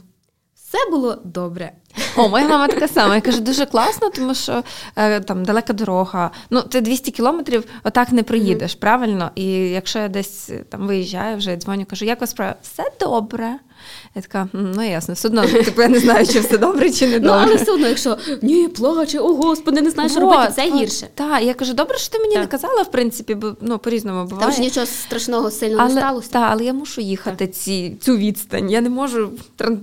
[0.68, 1.72] Все було добре.
[2.16, 3.14] О, моя мама така сама.
[3.14, 4.64] Я кажу, дуже класно, тому що
[4.96, 6.30] е, там далека дорога.
[6.50, 8.80] Ну, ти 200 кілометрів отак не приїдеш, mm-hmm.
[8.80, 9.30] правильно?
[9.34, 12.54] І якщо я десь там виїжджаю, вже дзвоню, кажу, як вас справа?
[12.62, 13.58] Все добре.
[14.14, 17.18] Я така, ну ясно, все одно, типу, я не знаю, чи все добре, чи не
[17.18, 17.38] добре.
[17.38, 21.06] Ну, але все одно, якщо ні, плаче, о господи, не знаєш, що робити, це гірше.
[21.14, 22.42] Так, я кажу, добре, що ти мені так.
[22.42, 24.46] не казала, в принципі, бо ну, по-різному буває.
[24.46, 26.28] Там ж нічого страшного сильно але, не сталося.
[26.30, 28.70] Так, але я мушу їхати ці, цю відстань.
[28.70, 29.30] Я не можу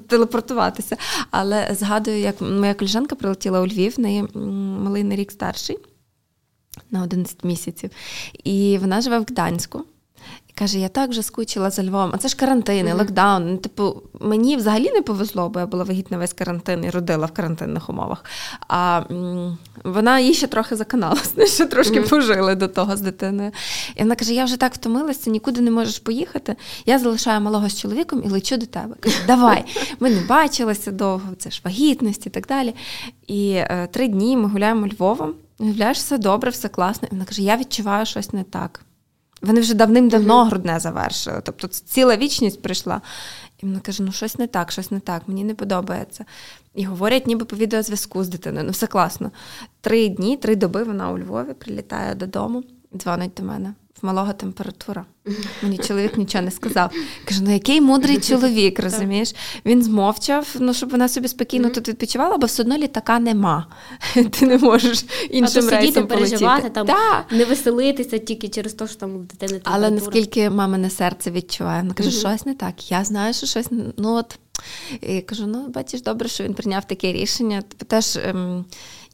[0.07, 0.97] телепортуватися.
[1.31, 4.23] Але згадую, як моя коліжанка прилетіла у Львів, в неї
[4.83, 5.77] малий на рік старший.
[6.91, 7.89] На 11 місяців.
[8.43, 9.85] І вона живе в Гданську.
[10.57, 12.11] Каже, я так вже скучила за Львовом.
[12.13, 12.97] А це ж карантини, mm-hmm.
[12.97, 13.51] локдаун.
[13.51, 17.31] Ну, типу, мені взагалі не повезло, бо я була вагітна весь карантин і родила в
[17.31, 18.25] карантинних умовах.
[18.67, 22.09] А м- вона їй ще трохи заканалась, ще трошки mm-hmm.
[22.09, 23.51] пожили до того з дитиною.
[23.95, 26.55] І вона каже: Я вже так втомилася, нікуди не можеш поїхати.
[26.85, 28.95] Я залишаю малого з чоловіком і лечу до тебе.
[28.99, 29.65] Каже, давай,
[29.99, 32.75] ми не бачилися довго, це ж вагітність і так далі.
[33.27, 35.33] І е, три дні ми гуляємо Львовом.
[35.59, 37.07] Уявляєш, все добре, все класно.
[37.11, 38.84] І вона каже: Я відчуваю щось не так.
[39.41, 40.49] Вони вже давним-давно mm-hmm.
[40.49, 41.41] грудне завершили.
[41.43, 43.01] Тобто ціла вічність прийшла.
[43.63, 46.25] І вона каже: ну щось не так, щось не так, мені не подобається.
[46.75, 48.65] І говорять, ніби по відеозв'язку з дитиною.
[48.65, 49.31] Ну, все класно.
[49.81, 55.05] Три дні, три доби вона у Львові прилітає додому, дзвонить до мене малого температура.
[55.63, 56.91] Мені чоловік нічого не сказав.
[57.25, 59.35] Кажу, ну який мудрий чоловік, розумієш?
[59.65, 63.67] Він змовчав, ну щоб вона собі спокійно тут відпочивала, бо все одно літака нема.
[64.31, 67.25] Ти не можеш іншим а рейсом переживати, там да.
[67.31, 69.75] не веселитися тільки через те, що там у дитини температура.
[69.75, 72.91] Але наскільки мамине серце відчуває, вона каже, щось не так.
[72.91, 74.39] Я знаю, що щось ну от.
[75.01, 77.63] І кажу: ну бачиш, добре, що він прийняв таке рішення.
[77.87, 78.17] Теж.
[78.17, 78.65] Ем,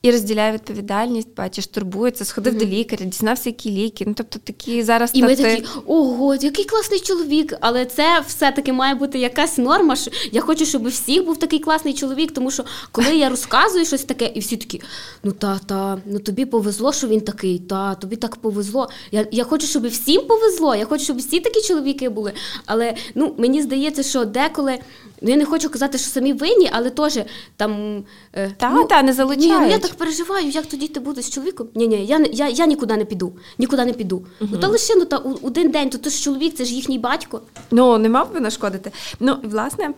[0.02, 2.60] і розділяє відповідальність, бачиш, турбується, сходив mm-hmm.
[2.60, 4.04] до лікаря, дізнався, які ліки.
[4.08, 8.96] Ну тобто такі зараз і ми такі, ого, який класний чоловік, але це все-таки має
[8.96, 9.96] бути якась норма.
[9.96, 13.86] Що я хочу, щоб у всіх був такий класний чоловік, тому що коли я розказую
[13.86, 14.82] щось таке, і всі такі,
[15.24, 18.90] ну та, та, ну тобі повезло, що він такий, та тобі так повезло.
[19.12, 20.76] Я я хочу, щоб всім повезло.
[20.76, 22.34] Я хочу, щоб всі такі чоловіки були.
[22.66, 24.80] Але ну мені здається, що деколи.
[25.22, 27.20] Ну, я не хочу казати, що самі винні, але теж
[27.56, 28.04] там.
[28.34, 29.52] Е, та, ну, та, не залучають.
[29.52, 31.68] Ні, ну я так переживаю, як тоді ти будеш з чоловіком.
[31.76, 33.34] Ні, ні, я я, я нікуди не піду.
[33.58, 34.16] Нікуди не піду.
[34.16, 34.50] Угу.
[34.54, 37.42] Ну та лише ну, та один день, то ти ж чоловік, це ж їхній батько.
[37.72, 38.92] Ну, не мав би нашкодити.
[39.20, 39.94] Ну, власне,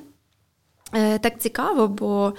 [0.93, 2.33] е, так цікаво, бо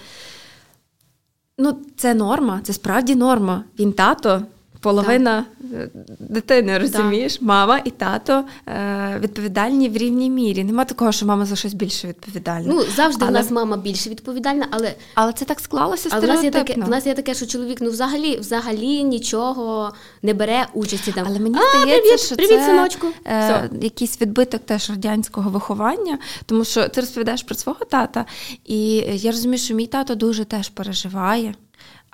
[1.59, 3.65] ну, це норма, це справді норма.
[3.79, 4.43] Він тато,
[4.85, 5.89] половина так.
[6.19, 7.43] дитини, розумієш, так.
[7.43, 10.65] мама і тато е, відповідальні в рівній мірі.
[10.65, 12.75] Нема такого, що мама за щось більше відповідальна.
[12.75, 13.31] Ну завжди але...
[13.31, 16.09] в нас мама більше відповідальна, але але це так склалося.
[16.13, 19.93] Але в нас є таке, в нас є таке, що чоловік ну взагалі взагалі нічого
[20.23, 21.25] не бере участі там.
[21.29, 23.07] Але мені а, здається, привіт, що привіт, це синочку.
[23.27, 28.25] Е, якийсь відбиток теж радянського виховання, тому що ти розповідаєш про свого тата,
[28.65, 31.55] і я розумію, що мій тато дуже теж переживає.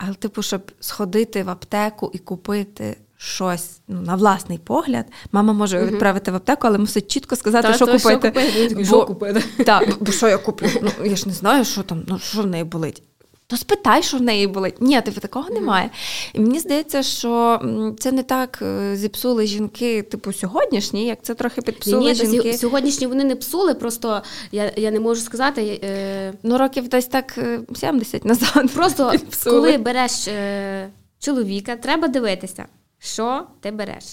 [0.02, 5.78] Але, типу, щоб сходити в аптеку і купити щось ну, на власний погляд, мама може
[5.78, 8.08] uh відправити в аптеку, але мусить чітко сказати, Та, що, то, купити.
[8.08, 8.74] що купити.
[8.74, 9.44] Бо, що купити?
[9.64, 10.68] Так, бо що я куплю?
[10.82, 13.02] Ну, Я ж не знаю, що там, ну що в неї болить
[13.50, 14.80] то спитай, що в неї болить.
[14.80, 15.90] Ні, типу, такого немає.
[16.32, 17.60] І мені здається, що
[17.98, 22.58] це не так е, зіпсули жінки, типу, сьогоднішні, як це трохи підпсули Ні, жінки.
[22.58, 25.80] Сьогоднішні вони не псули, просто я я не можу сказати.
[25.84, 26.32] Е...
[26.42, 27.38] Ну, років десь так
[27.76, 28.70] 70 е, назад.
[28.74, 29.12] Просто
[29.44, 30.88] коли береш е...
[31.18, 32.66] чоловіка, треба дивитися,
[32.98, 34.04] що ти береш.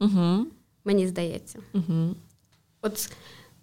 [0.00, 0.46] Угу.
[0.84, 1.58] Мені здається.
[1.74, 2.14] Угу.
[2.82, 3.10] От,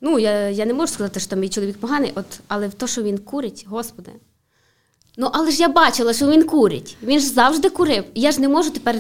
[0.02, 3.04] ну, я я не можу сказати, що мій чоловік поганий, от, але в те, що
[3.04, 4.12] він курить, господи.
[5.18, 6.98] Ну, але ж я бачила, що він курить.
[7.04, 8.04] Він ж завжди курив.
[8.16, 8.96] Я ж не можу тепер.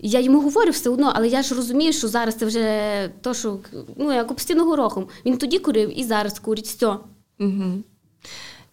[0.00, 3.58] Я йому говорю все одно, але я ж розумію, що зараз це вже то, що
[3.96, 5.08] ну, як обстіну горохом.
[5.26, 6.66] Він тоді курив і зараз курить.
[6.66, 6.96] все.
[7.40, 7.82] Угу.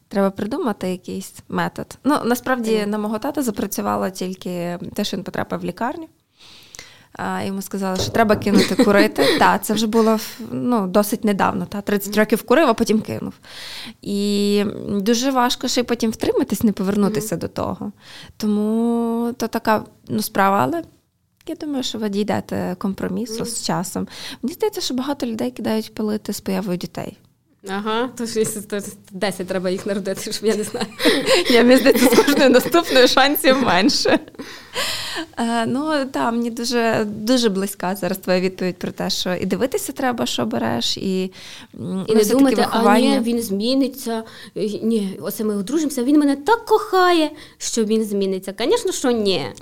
[0.07, 1.97] Треба придумати якийсь метод.
[2.03, 2.85] Ну, насправді, mm.
[2.85, 6.07] на мого тата запрацювало тільки те, що він потрапив в лікарню.
[7.17, 9.25] А, Йому сказали, що треба кинути курити.
[9.39, 10.19] Так, це вже було
[10.51, 11.65] ну, досить недавно.
[11.65, 13.33] Та, 30 років курив, а потім кинув.
[14.01, 17.39] І дуже важко ще й потім втриматись, не повернутися mm-hmm.
[17.39, 17.91] до того.
[18.37, 20.83] Тому то така ну, справа, але
[21.47, 23.45] Я думаю, що ви дійдете компромісу mm.
[23.45, 24.07] з часом.
[24.41, 27.17] Мені здається, що багато людей кидають пилити з появою дітей.
[27.69, 28.43] Ага, то ж
[29.11, 30.85] 10 треба їх народити, щоб я не знаю.
[31.49, 34.19] Я мені здається, з кожною наступною шансів менше.
[35.37, 39.91] Е, ну так, мені дуже дуже близька зараз твоя відповідь про те, що і дивитися
[39.91, 41.31] треба, що береш, і І
[41.73, 44.23] ну, не думати, а ні, він зміниться.
[44.81, 48.53] Ні, оце ми одружимося, він мене так кохає, що він зміниться.
[48.59, 49.45] Звісно, що ні.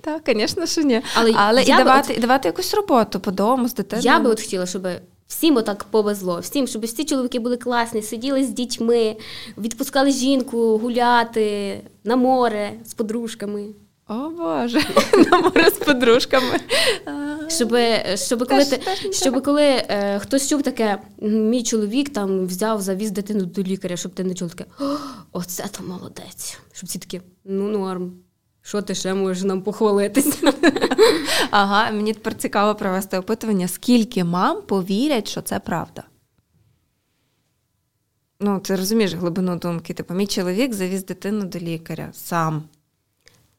[0.00, 1.02] Так, звісно, що ні.
[1.14, 2.18] Але, Але і давати от...
[2.18, 4.06] і давати якусь роботу по дому з дитиною.
[4.06, 4.88] Я би от хотіла, щоб
[5.28, 9.16] всім отак повезло, всім, щоб всі чоловіки були класні, сиділи з дітьми,
[9.58, 13.68] відпускали жінку гуляти на море з подружками.
[14.08, 14.80] О Боже,
[15.30, 16.60] на море з подружками.
[17.48, 17.76] Щоб
[18.14, 18.66] щоб коли
[19.12, 24.14] щоб коли е, хтось чув таке, мій чоловік там взяв, завіз дитину до лікаря, щоб
[24.14, 24.70] ти не чув таке,
[25.32, 26.58] оце то молодець.
[26.72, 28.12] Щоб всі такі, ну норм.
[28.68, 30.52] Що ти ще можеш нам похвалитися?
[31.50, 36.02] Ага, мені тепер цікаво провести опитування, скільки мам повірять, що це правда.
[38.40, 39.94] Ну, ти розумієш глибину думки.
[39.94, 42.62] Типу, мій чоловік завіз дитину до лікаря сам.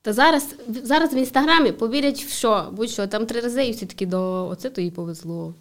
[0.01, 4.05] Та зараз зараз в інстаграмі повірять в що, будь-що там три рази, і всі такі
[4.05, 5.53] до оце то їй повезло.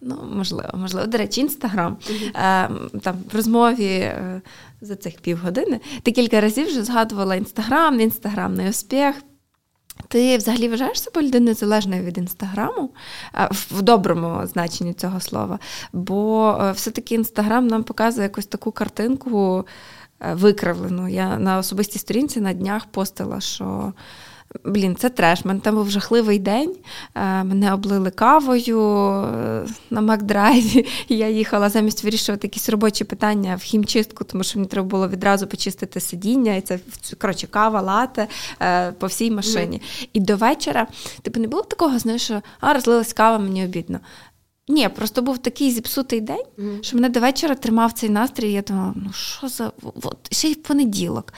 [0.00, 1.06] Ну, можливо, можливо.
[1.06, 1.96] До речі, інстаграм.
[2.34, 2.68] Е,
[3.02, 4.42] там в розмові е,
[4.82, 9.14] за цих півгодини ти кілька разів вже згадувала інстаграм, інстаграмний успіх.
[10.08, 12.90] Ти взагалі вважаєш себе людиною залежною від інстаграму
[13.50, 15.58] в доброму значенні цього слова?
[15.92, 19.66] Бо е, все-таки інстаграм нам показує якусь таку картинку.
[20.20, 21.08] Е, викривлену.
[21.08, 23.92] Я на особистій сторінці на днях постила, що.
[24.64, 25.44] Блін, це треш.
[25.44, 26.74] Мене там був жахливий день.
[27.14, 30.86] Е, мене облили кавою е, на Макдрайві.
[31.08, 35.46] Я їхала замість вирішувати якісь робочі питання в хімчистку, тому що мені треба було відразу
[35.46, 36.54] почистити сидіння.
[36.54, 36.78] І це
[37.18, 38.28] коротше, кава, лате
[38.98, 39.76] по всій машині.
[39.76, 40.08] Mm.
[40.12, 40.86] І до вечора,
[41.22, 44.00] типу, не було такого, знаєш, що а, розлилась кава, мені обідно.
[44.68, 46.82] Ні, просто був такий зіпсутий день, mm.
[46.82, 48.50] що мене до вечора тримав цей настрій.
[48.50, 51.32] і Я думала, ну що за От, ще й в понеділок.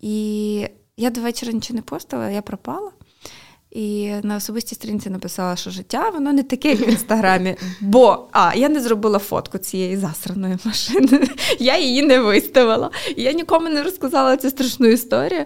[0.00, 2.90] І я до вечора нічого не постила, я пропала.
[3.70, 7.56] І на особистій сторінці написала, що життя воно не таке, як в інстаграмі.
[7.80, 11.28] Бо а, я не зробила фотку цієї засраної машини.
[11.58, 12.90] Я її не виставила.
[13.16, 15.44] Я нікому не розказала цю страшну історію.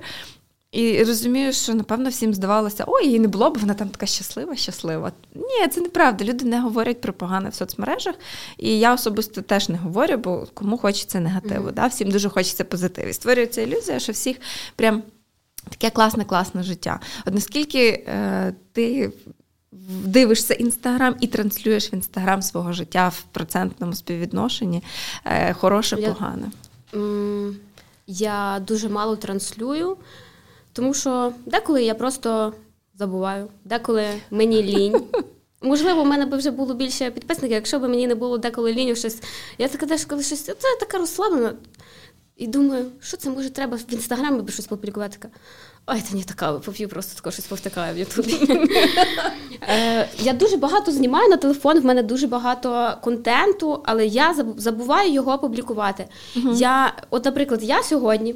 [0.73, 4.57] І розумію, що напевно всім здавалося, ой, її не було, бо вона там така щаслива,
[4.57, 5.13] щаслива.
[5.35, 6.25] Ні, це неправда.
[6.25, 8.15] Люди не говорять про погане в соцмережах.
[8.59, 11.69] І я особисто теж не говорю, бо кому хочеться негативу.
[11.69, 11.75] Mm-hmm.
[11.75, 11.87] Да?
[11.87, 13.09] Всім дуже хочеться позитиву.
[13.09, 14.37] І створюється ілюзія, що всіх
[14.77, 15.03] прям
[15.69, 17.01] таке класне, класне життя.
[17.27, 19.13] От наскільки е, ти.
[20.05, 24.83] Дивишся інстаграм і транслюєш в інстаграм свого життя в процентному співвідношенні
[25.25, 26.51] е, хороше, я, погане.
[28.07, 29.97] Я дуже мало транслюю.
[30.73, 32.55] Тому що деколи я просто
[32.99, 35.03] забуваю, деколи мені лінь.
[35.63, 38.97] Можливо, в мене би вже було більше підписників, якщо б мені не було деколи лінь
[38.97, 39.23] щось.
[39.59, 41.55] Я така теж коли щось, це така розслаблена.
[42.41, 45.17] І думаю, що це може треба в інстаграмі щось публікувати.
[45.21, 45.35] Така,
[45.87, 48.37] Ой, та ні, така поп'ю, просто тако щось повтикаю в Ютубі.
[49.69, 55.13] Е, я дуже багато знімаю на телефон, в мене дуже багато контенту, але я забуваю
[55.13, 56.07] його опублікувати.
[56.55, 58.35] Я, От, наприклад, я сьогодні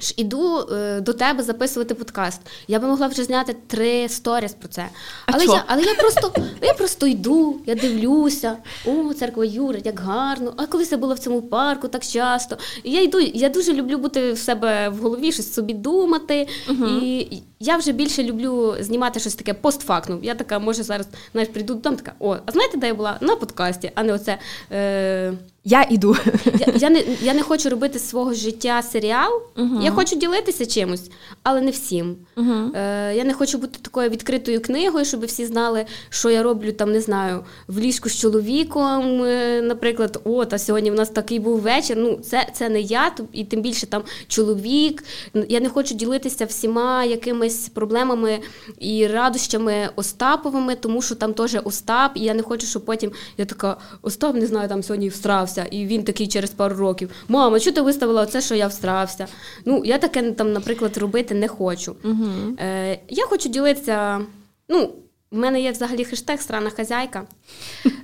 [0.00, 2.40] ж Іду е, до тебе записувати подкаст.
[2.68, 4.88] Я би могла вже зняти три сторіс про це.
[5.26, 6.32] Але а я але я просто
[6.62, 8.56] я просто йду, я дивлюся.
[8.86, 10.54] О, церква Юри, як гарно.
[10.56, 12.58] А колись я була в цьому парку так часто.
[12.82, 16.48] І я йду, я дуже люблю бути в себе в голові, щось собі думати.
[16.70, 16.86] Угу.
[16.86, 20.18] І я вже більше люблю знімати щось таке постфактум.
[20.22, 23.18] Я така, може, зараз навіть прийду додому, така, о, а знаєте, де я була?
[23.20, 24.38] На подкасті, а не оце.
[24.72, 25.32] Е...
[25.68, 26.16] Я іду.
[26.58, 29.42] Я я, не я не хочу робити свого життя серіал.
[29.56, 31.10] uh Я хочу ділитися чимось,
[31.42, 32.16] але не всім.
[32.36, 36.72] uh Е, Я не хочу бути такою відкритою книгою, щоб всі знали, що я роблю
[36.72, 39.22] там, не знаю, в ліжку з чоловіком.
[39.22, 41.96] Е, наприклад, о, та сьогодні в нас такий був вечір.
[42.00, 45.04] Ну, це це не я, і тим більше там чоловік.
[45.48, 47.04] Я не хочу ділитися всіма
[47.46, 48.40] якимись проблемами
[48.78, 53.44] і радощами Остаповими, тому що там теж Остап, і я не хочу, щоб потім я
[53.44, 57.72] така Остап, не знаю, там сьогодні встрався і він такий через пару років: Мама, що
[57.72, 59.26] ти виставила оце, що я встрався?
[59.64, 61.96] Ну, я таке там, наприклад, робити не хочу.
[62.04, 62.56] Угу.
[62.60, 64.20] Е, Я хочу ділитися.
[64.68, 64.92] ну,
[65.30, 67.26] в мене є взагалі хештег Страна хазяйка.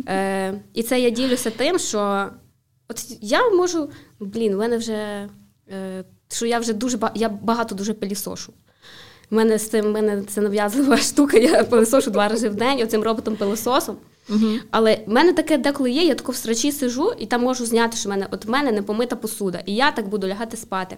[0.09, 2.28] Е, І це я ділюся тим, що
[2.88, 5.28] от я можу, блін, в мене вже
[5.72, 8.52] е, що я вже дуже я багато дуже пилісошу.
[9.33, 13.03] У мене з цим мене це нав'язлива штука, я пилисошу два рази в день оцим
[13.03, 13.97] роботом-пилососом.
[14.29, 14.47] Угу.
[14.71, 17.97] Але в мене таке деколи є, я тако в срачі сижу і там можу зняти,
[17.97, 20.97] що в мене от в мене не помита посуда, і я так буду лягати спати.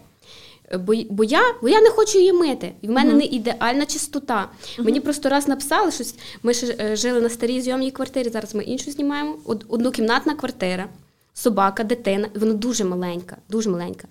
[0.78, 2.72] Бо бо, я бо я не хочу її мити.
[2.80, 3.16] І в мене uh-huh.
[3.16, 4.48] не ідеальна чистота.
[4.62, 4.84] Uh-huh.
[4.84, 6.14] Мені просто раз написали щось.
[6.42, 8.28] Ми ж е, жили на старій зйомній квартирі.
[8.28, 9.36] Зараз ми іншу знімаємо.
[9.68, 10.88] Однокімнатна квартира
[11.34, 14.08] собака, дитина, і вона дуже маленька, дуже маленька.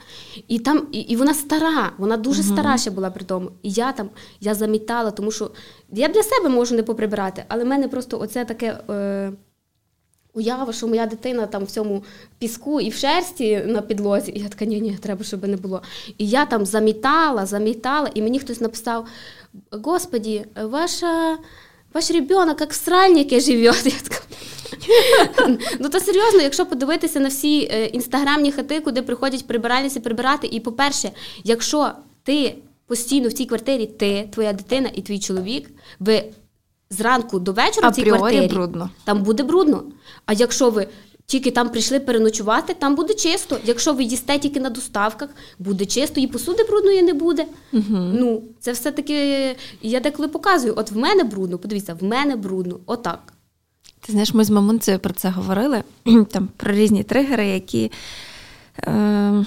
[0.47, 2.53] І там, і, і вона стара, вона дуже uh-huh.
[2.53, 3.51] стара ще була при тому.
[3.61, 4.09] І я там
[4.41, 5.51] я замітала, тому що
[5.91, 8.79] я для себе можу не поприбирати, але в мене просто оце таке.
[8.89, 9.31] Е,
[10.35, 12.03] Уява, що моя дитина там в цьому
[12.39, 14.31] піску і в шерсті на підлозі.
[14.35, 15.81] І я така, ні, ні, треба, щоб не було.
[16.17, 19.07] І я там замітала, замітала, і мені хтось написав:
[19.71, 21.37] Господі, ваша,
[21.93, 23.73] ваш ребенок як в сральнике живе.
[25.79, 30.59] Ну то серйозно, якщо подивитися на всі е, інстаграмні хати, куди приходять прибиральниці прибирати, і
[30.59, 31.11] по-перше,
[31.43, 31.91] якщо
[32.23, 32.55] ти
[32.87, 35.69] постійно в цій квартирі, ти, твоя дитина і твій чоловік,
[35.99, 36.23] ви
[36.89, 38.89] зранку до вечора в цій квартирі брудно.
[39.03, 39.83] там буде брудно.
[40.25, 40.87] А якщо ви
[41.25, 43.57] тільки там прийшли переночувати, там буде чисто.
[43.65, 47.45] Якщо ви їсте тільки на доставках, буде чисто, і посуди брудної не буде.
[47.73, 47.97] Угу.
[48.13, 53.33] Ну, це все-таки я деколи показую: от в мене брудно, подивіться, в мене брудно, отак.
[54.05, 55.83] Ти знаєш, ми з мамунцею про це говорили,
[56.31, 57.91] там про різні тригери, які
[58.79, 59.45] е,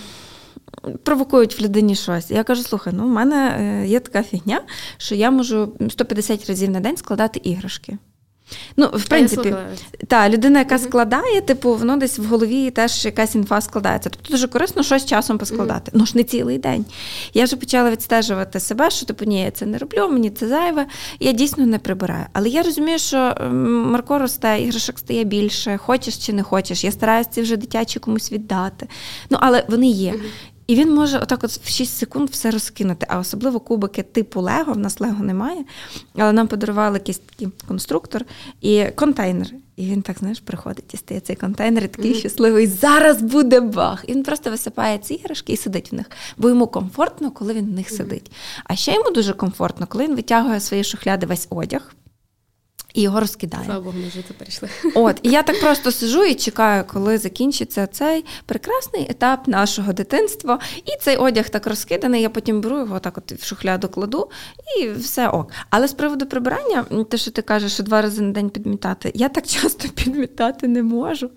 [1.03, 2.31] провокують в людині щось.
[2.31, 4.61] Я кажу: слухай, ну в мене е, є така фігня,
[4.97, 7.99] що я можу 150 разів на день складати іграшки.
[8.77, 9.55] Ну, в принципі,
[10.07, 10.89] та людина, яка uh-huh.
[10.89, 14.11] складає, типу, воно десь в голові теж якась інфа складається.
[14.11, 15.91] Тобто дуже корисно щось часом поскладати.
[15.91, 15.99] Uh-huh.
[15.99, 16.85] Ну ж не цілий день.
[17.35, 20.87] Я вже почала відстежувати себе, що типу, ні, я це не роблю, мені це зайве,
[21.21, 22.27] я дійсно не прибираю.
[22.33, 26.85] Але я розумію, що Марко росте, іграшок стає більше, хочеш чи не хочеш.
[26.85, 28.89] Я стараюся ці вже дитячі комусь віддати.
[29.31, 30.13] Ну, але вони є.
[30.13, 30.55] Uh-huh.
[30.67, 34.73] І він може отак от в 6 секунд все розкинути, а особливо кубики типу Лего,
[34.73, 35.65] в нас Лего немає.
[36.17, 38.25] Але нам подарували якийсь такий конструктор
[38.61, 39.49] і контейнер.
[39.77, 42.19] І він так, знаєш, приходить і стає цей контейнер, і такий mm-hmm.
[42.19, 42.67] щасливий.
[42.67, 44.05] Зараз буде бах!
[44.09, 46.11] І він просто висипає ці іграшки і сидить в них.
[46.37, 47.97] Бо йому комфортно, коли він в них mm-hmm.
[47.97, 48.33] сидить.
[48.65, 51.95] А ще йому дуже комфортно, коли він витягує свої шухляди весь одяг
[52.97, 53.65] і його розкидає.
[53.65, 54.69] Слава Богу, ми вже це перейшли.
[54.95, 60.59] От, і я так просто сижу і чекаю, коли закінчиться цей прекрасний етап нашого дитинства.
[60.85, 62.23] І цей одяг так розкиданий.
[62.23, 64.31] Я потім беру його так от в шухляду кладу,
[64.79, 65.53] і все ок.
[65.71, 69.29] Але з приводу прибирання, те, що ти кажеш, що два рази на день підмітати, я
[69.29, 71.31] так часто підмітати не можу.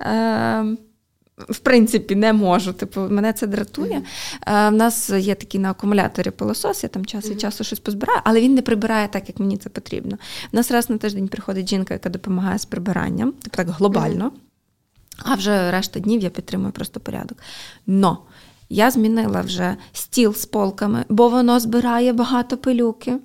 [0.00, 0.64] Е,
[1.38, 2.72] в принципі, не можу.
[2.72, 4.02] Типу, мене це дратує.
[4.46, 4.68] Mm-hmm.
[4.68, 8.40] У нас є такий на акумуляторі пилосос, я там час від часу щось позбираю, але
[8.40, 10.18] він не прибирає так, як мені це потрібно.
[10.52, 14.24] У нас раз на тиждень приходить жінка, яка допомагає з прибиранням, типу так глобально.
[14.24, 15.22] Mm-hmm.
[15.24, 17.38] А вже решта днів я підтримую просто порядок.
[17.86, 18.18] Но
[18.68, 23.18] я змінила вже стіл з полками, бо воно збирає багато пилюки.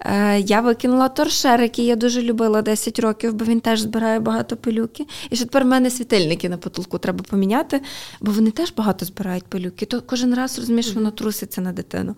[0.00, 4.56] Е, я викинула торшер, який я дуже любила 10 років, бо він теж збирає багато
[4.56, 5.06] пилюки.
[5.30, 7.80] І ще тепер в мене світильники на потолку треба поміняти,
[8.20, 9.86] бо вони теж багато збирають пилюки.
[9.86, 12.16] То кожен раз розумієш, воно труситься на дитину.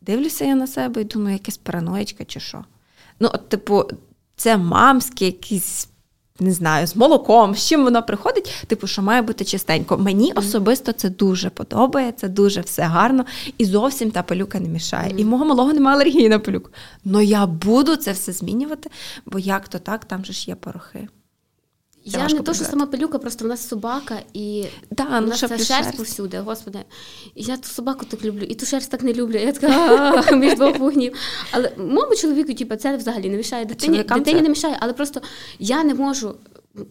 [0.00, 2.64] Дивлюся я на себе і думаю, якась параноїчка чи що.
[3.20, 3.84] Ну, от, типу,
[4.36, 5.88] це мамські якісь
[6.40, 9.98] не знаю, з молоком, з чим воно приходить, типу, що має бути чистенько.
[9.98, 13.24] Мені особисто це дуже подобається, дуже все гарно
[13.58, 15.14] і зовсім та пилюка не мішає.
[15.16, 16.70] І мого малого немає алергії на пилюку.
[17.04, 18.90] Ну я буду це все змінювати,
[19.26, 21.08] бо як то так, там же ж є порохи.
[22.04, 25.40] Це я не то, що сама пилюка, просто в нас собака, і да, ну, нас
[25.40, 26.78] це шерсть повсюди, господи.
[27.34, 29.38] І я ту собаку так люблю, і ту шерсть так не люблю.
[29.38, 31.14] Я така між двох вогнів.
[31.50, 33.98] Але моєму чоловіку, типу, це взагалі не мішає дитині.
[33.98, 34.40] Дитині це?
[34.42, 35.20] не мішає, але просто
[35.58, 36.34] я не можу.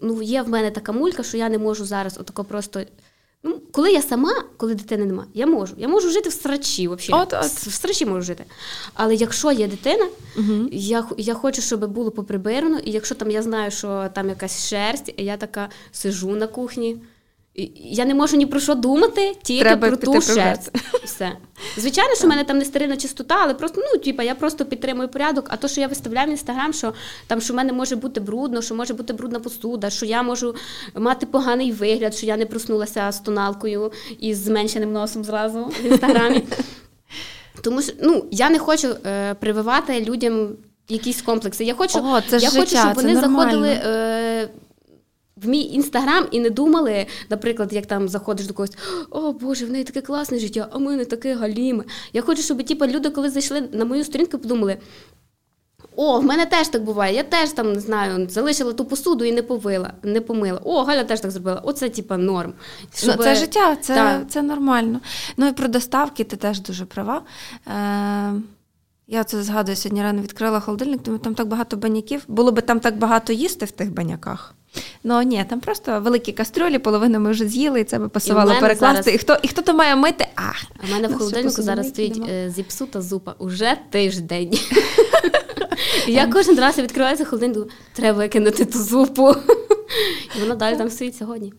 [0.01, 2.81] Ну, є в мене така мулька, що я не можу зараз отако просто.
[3.43, 5.75] Ну, Коли я сама, коли дитини нема, я можу.
[5.77, 7.23] Я можу жити в срачі, взагалі.
[7.23, 7.45] От, от.
[7.45, 8.45] В срачі можу жити.
[8.93, 10.69] Але якщо є дитина, угу.
[10.71, 15.13] я я хочу, щоб було поприбирано, і якщо там я знаю, що там якась шерсть,
[15.17, 16.97] я така сижу на кухні.
[17.75, 20.71] Я не можу ні про що думати, тільки Треба про ту шерсть.
[21.03, 21.31] Все.
[21.77, 25.09] Звичайно, що в мене там не стерильна чистота, але просто ну, типа, я просто підтримую
[25.09, 25.45] порядок.
[25.49, 26.93] А то, що я виставляю в інстаграм, що
[27.27, 30.55] там що в мене може бути брудно, що може бути брудна посуда, що я можу
[30.95, 35.85] мати поганий вигляд, що я не проснулася з тоналкою і з зменшеним носом зразу в
[35.85, 36.43] інстаграмі.
[37.61, 40.49] Тому що ну, я не хочу е, прививати людям
[40.89, 41.63] якісь комплекси.
[41.63, 43.69] Я хочу, О, це я життя, хочу, щоб вони це заходили.
[43.69, 44.49] Е,
[45.43, 48.77] в мій інстаграм і не думали, наприклад, як там заходиш до когось,
[49.09, 51.83] о Боже, в неї таке класне життя, а ми не таке галіме.
[52.13, 54.77] Я хочу, щоб типу, люди, коли зайшли на мою сторінку, подумали.
[55.95, 57.15] О, в мене теж так буває.
[57.15, 60.61] Я теж там не знаю, залишила ту посуду і не повила, не помила.
[60.63, 61.61] О, Галя теж так зробила.
[61.63, 62.53] Оце типа норм.
[62.95, 63.15] Щоб...
[63.17, 64.99] Ну, Це життя, це це нормально.
[65.37, 67.21] Ну і про доставки ти теж дуже права.
[67.67, 68.33] Е,
[69.07, 72.23] Я це згадую сьогодні рано відкрила холодильник, тому там так багато баняків.
[72.27, 74.55] Було би там так багато їсти в тих баняках.
[75.03, 79.03] Ну ні, там просто великі кастрюлі, половину ми вже з'їли, і це би пасувало перекласти.
[79.03, 79.15] Зараз...
[79.15, 80.27] І хто і хто то має мити?
[80.35, 80.41] А
[80.83, 84.59] А в мене в холодильнику зараз стоїть е, зіпсута зупа уже тиждень.
[86.07, 89.35] Я кожен раз відкриваю холодильник, треба кинути ту зупу.
[90.37, 91.53] І вона далі там стоїть сьогодні.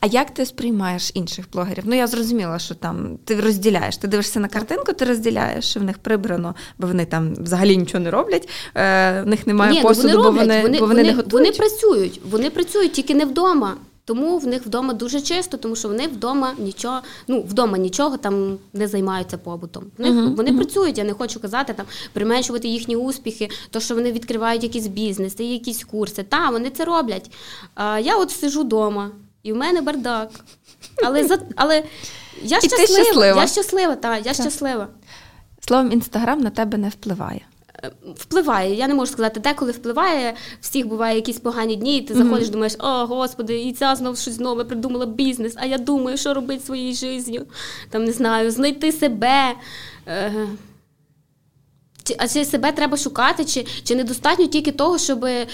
[0.00, 1.84] А як ти сприймаєш інших блогерів?
[1.86, 3.96] Ну я зрозуміла, що там ти розділяєш.
[3.96, 8.04] Ти дивишся на картинку, ти розділяєш, що в них прибрано, бо вони там взагалі нічого
[8.04, 8.48] не роблять.
[8.74, 11.16] Е, В них немає Ні, ну, посуду, вони бо вони, вони, бо вони, вони не
[11.16, 11.32] готують.
[11.32, 13.76] Вони працюють, вони працюють тільки не вдома.
[14.06, 18.58] Тому в них вдома дуже чисто, тому що вони вдома нічого, ну вдома нічого там
[18.72, 19.84] не займаються побутом.
[19.98, 20.56] Вони, uh-huh, вони uh-huh.
[20.56, 20.98] працюють.
[20.98, 25.84] Я не хочу казати там применшувати їхні успіхи, то що вони відкривають якийсь бізнес, якісь
[25.84, 26.22] курси.
[26.22, 27.30] Та вони це роблять.
[27.74, 29.10] А я от сижу вдома,
[29.46, 30.30] і в мене бардак.
[31.04, 31.82] Але за але
[32.42, 33.04] я щаслива.
[33.04, 33.40] щаслива.
[33.40, 34.34] Я щаслива, та, я так.
[34.34, 34.88] щаслива.
[35.60, 37.40] Словом, інстаграм на тебе не впливає.
[37.84, 42.14] Е, впливає, я не можу сказати, деколи впливає, всіх буває якісь погані дні, і ти
[42.14, 42.52] заходиш, mm-hmm.
[42.52, 46.64] думаєш, о, господи, і ця знову щось нове придумала бізнес, а я думаю, що робити
[46.64, 47.46] своєю життю,
[47.90, 49.54] там не знаю, знайти себе.
[52.10, 55.46] Е, а чи себе треба шукати, чи чи недостатньо тільки того, щоб е,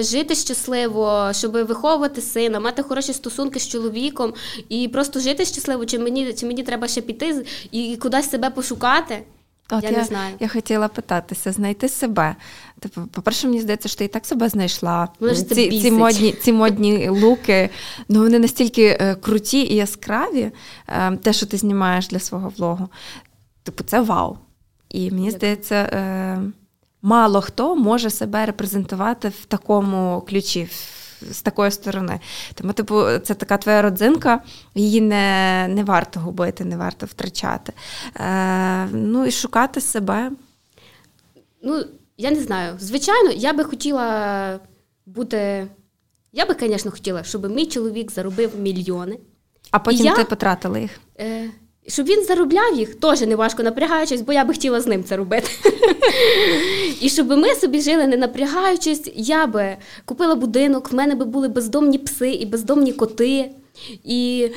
[0.00, 4.34] жити щасливо, щоб виховувати сина, мати хороші стосунки з чоловіком
[4.68, 9.22] і просто жити щасливо, чи мені чи мені треба ще піти і кудись себе пошукати?
[9.70, 10.34] От я, я не знаю.
[10.40, 12.36] Я хотіла питатися, знайти себе.
[12.80, 15.08] Типу, по-перше, мені здається, що ти і так себе знайшла.
[15.54, 17.70] Ці ці, модні ці модні луки,
[18.08, 20.50] ну вони настільки е, круті і яскраві,
[20.88, 22.88] е, те, що ти знімаєш для свого влогу.
[23.62, 24.36] Типу, це вау.
[24.96, 26.40] І мені здається, е,
[27.02, 30.68] мало хто може себе репрезентувати в такому ключі.
[31.30, 32.20] З такої сторони.
[32.54, 34.42] Тому, типу, це така твоя родзинка,
[34.74, 37.72] її не не варто губити, не варто втрачати.
[38.16, 40.30] Е, Ну і шукати себе.
[41.62, 41.84] Ну,
[42.16, 42.76] я не знаю.
[42.78, 44.60] Звичайно, я би хотіла
[45.06, 45.66] бути.
[46.32, 49.18] Я би, звісно, хотіла, щоб мій чоловік заробив мільйони.
[49.70, 51.00] А потім я, ти потратила їх.
[51.20, 51.50] Е,
[51.88, 55.16] щоб він заробляв їх, теж не важко напрягаючись, бо я би хотіла з ним це
[55.16, 55.48] робити.
[57.00, 61.48] І щоб ми собі жили, не напрягаючись, я би купила будинок, в мене би були
[61.48, 63.50] бездомні пси і бездомні коти.
[64.04, 64.48] І,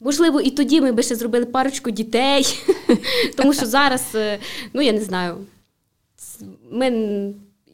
[0.00, 2.58] можливо, і тоді ми би ще зробили парочку дітей.
[3.36, 4.38] Тому що зараз, е,
[4.72, 5.36] ну я не знаю,
[6.70, 6.90] ми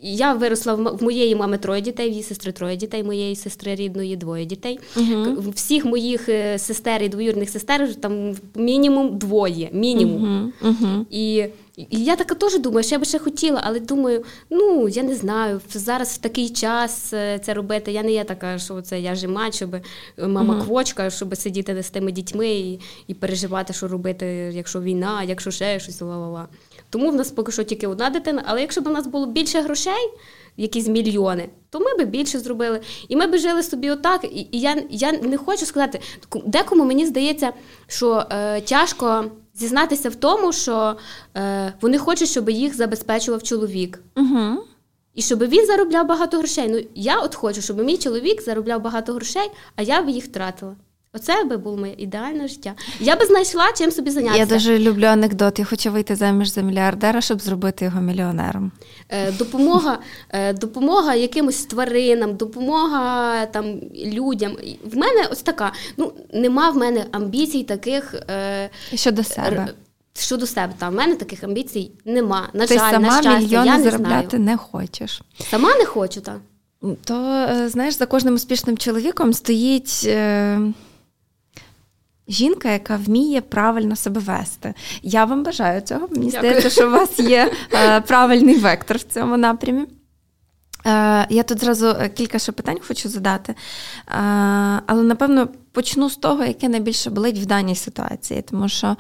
[0.04, 4.16] я виросла в моєї мами троє дітей, в її сестри троє дітей, моєї сестри рідної
[4.16, 4.80] двоє дітей.
[4.96, 9.68] uh Всіх моїх е, сестер і двоюрних сестер там мінімум двоє.
[9.72, 10.52] Мінімум.
[10.62, 11.46] uh І
[11.76, 15.14] і я така теж думаю, що я би ще хотіла, але думаю, ну я не
[15.14, 17.92] знаю, зараз в такий час е, це робити.
[17.92, 19.82] Я не є така, що це я же мать, щоб е,
[20.18, 25.22] мама uh квочка, щоб сидіти з тими дітьми і і переживати, що робити, якщо війна,
[25.22, 26.46] якщо ще щось ла-ла-ла.
[26.94, 28.42] Тому в нас поки що тільки одна дитина.
[28.46, 30.10] Але якщо б у нас було більше грошей,
[30.56, 32.80] якісь мільйони, то ми б більше зробили.
[33.08, 34.24] І ми б жили собі отак.
[34.24, 36.00] І, я я не хочу сказати,
[36.46, 37.52] декому мені здається,
[37.86, 39.24] що е, тяжко
[39.54, 40.96] зізнатися в тому, що
[41.36, 44.00] е, вони хочуть, щоб їх забезпечував чоловік.
[44.16, 44.64] Угу.
[45.14, 46.68] І щоб він заробляв багато грошей.
[46.68, 50.76] Ну я от хочу, щоб мій чоловік заробляв багато грошей, а я б їх втратила.
[51.16, 52.74] Оце би було моє ідеальне життя.
[53.00, 54.40] Я би знайшла чим собі зайнятися.
[54.40, 55.58] Я дуже люблю анекдот.
[55.58, 58.72] Я хочу вийти заміж за мільярдера, щоб зробити його мільйонером.
[59.08, 59.98] Е, Допомога
[60.30, 64.56] е, допомога якимось тваринам, допомога там людям.
[64.84, 65.72] В мене ось така.
[65.96, 69.68] Ну нема в мене амбіцій таких е, щодо себе.
[70.18, 72.48] Щодо себе, та в мене таких амбіцій нема.
[72.52, 74.44] На Ти жаль, сама на щастя, мільйони я не заробляти знаю.
[74.44, 75.22] не хочеш.
[75.50, 76.40] Сама не хочу, так.
[77.04, 80.08] То е, знаєш, за кожним успішним чоловіком стоїть.
[82.28, 84.74] Жінка, яка вміє правильно себе вести.
[85.02, 86.08] Я вам бажаю цього.
[86.10, 89.86] Мені здається, що у вас є е, правильний вектор в цьому напрямі.
[90.86, 93.56] Е, я тут зразу е, кілька ще питань хочу задати, е,
[94.86, 98.96] але напевно почну з того, яке найбільше болить в даній ситуації, тому що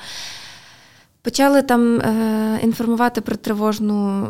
[1.22, 4.26] почали там е, інформувати про тривожну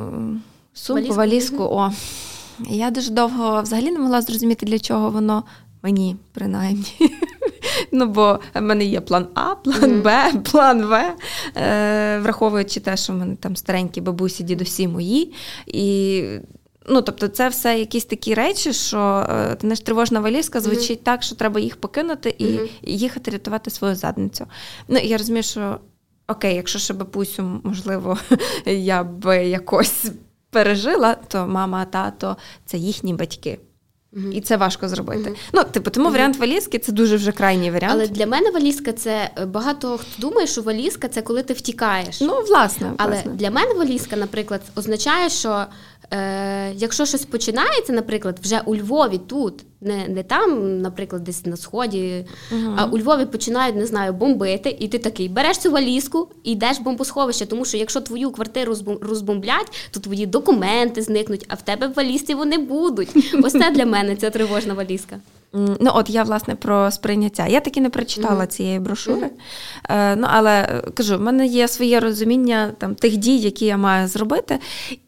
[0.74, 1.16] сумку, валізку.
[1.16, 1.62] валізку.
[1.62, 1.92] О,
[2.68, 5.44] я дуже довго взагалі не могла зрозуміти, для чого воно
[5.82, 6.94] мені принаймні.
[7.96, 11.14] Ну, бо в мене є план А, план Б, план В,
[11.56, 15.34] е, враховуючи те, що в мене там старенькі бабусі, дідусі мої.
[15.66, 16.24] І
[16.88, 19.26] Ну, тобто, це все якісь такі речі, що
[19.62, 21.04] не ж тривожна валізка звучить mm-hmm.
[21.04, 22.68] так, що треба їх покинути і mm-hmm.
[22.82, 24.46] їхати рятувати свою задницю.
[24.88, 25.78] Ну, я розумію, що
[26.28, 28.18] окей, якщо ще бабусю, можливо,
[28.66, 30.06] я б якось
[30.50, 33.58] пережила, то мама, тато це їхні батьки.
[34.16, 34.32] Mm-hmm.
[34.32, 35.30] І це важко зробити.
[35.30, 35.50] Mm-hmm.
[35.52, 36.12] Ну, типу, тому mm-hmm.
[36.12, 37.92] варіант валізки це дуже вже крайній варіант.
[37.94, 42.20] Але для мене валізка це е, багато хто думає, що валізка це коли ти втікаєш.
[42.20, 42.92] Ну, власне.
[42.96, 43.32] Але власне.
[43.32, 45.64] для мене валізка, наприклад, означає, що
[46.10, 49.64] е, якщо щось починається, наприклад, вже у Львові тут.
[49.80, 54.76] не не там, наприклад, десь на сході, uh а у Львові починають не знаю, бомбити,
[54.80, 58.76] і ти такий береш цю валізку і йдеш в бомбосховище, тому що якщо твою квартиру
[59.00, 63.34] розбомблять, то твої документи зникнуть, а в тебе в валізці вони будуть.
[63.42, 65.16] Ось це для мене ця тривожна валізка.
[65.54, 67.46] Ну, от я власне про сприйняття.
[67.46, 68.46] Я таки не прочитала mm-hmm.
[68.46, 69.26] цієї брошури.
[69.26, 70.12] Mm-hmm.
[70.12, 73.76] Е, ну, але е, кажу, в мене є своє розуміння там тих дій, які я
[73.76, 74.58] маю зробити,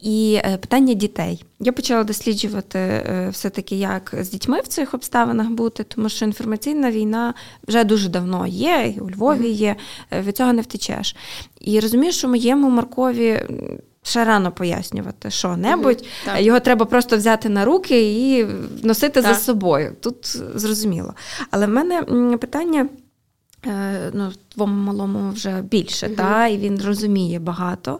[0.01, 1.43] і е, питання дітей.
[1.59, 6.91] Я почала досліджувати е, все-таки, як з дітьми в цих обставинах бути, тому що інформаційна
[6.91, 7.33] війна
[7.67, 9.75] вже дуже давно є, і у Львові є.
[10.11, 11.15] Е, від цього не втечеш.
[11.61, 13.41] І розумію, що моєму Маркові
[14.07, 16.05] ще рано пояснювати що-небудь.
[16.27, 18.47] Угу, Його треба просто взяти на руки і
[18.83, 19.33] носити так.
[19.35, 19.95] за собою.
[20.01, 21.13] Тут зрозуміло.
[21.51, 22.01] Але в мене
[22.37, 22.89] питання.
[23.65, 27.99] Е, ну, твоєму малому вже більше, uh та, і він розуміє багато.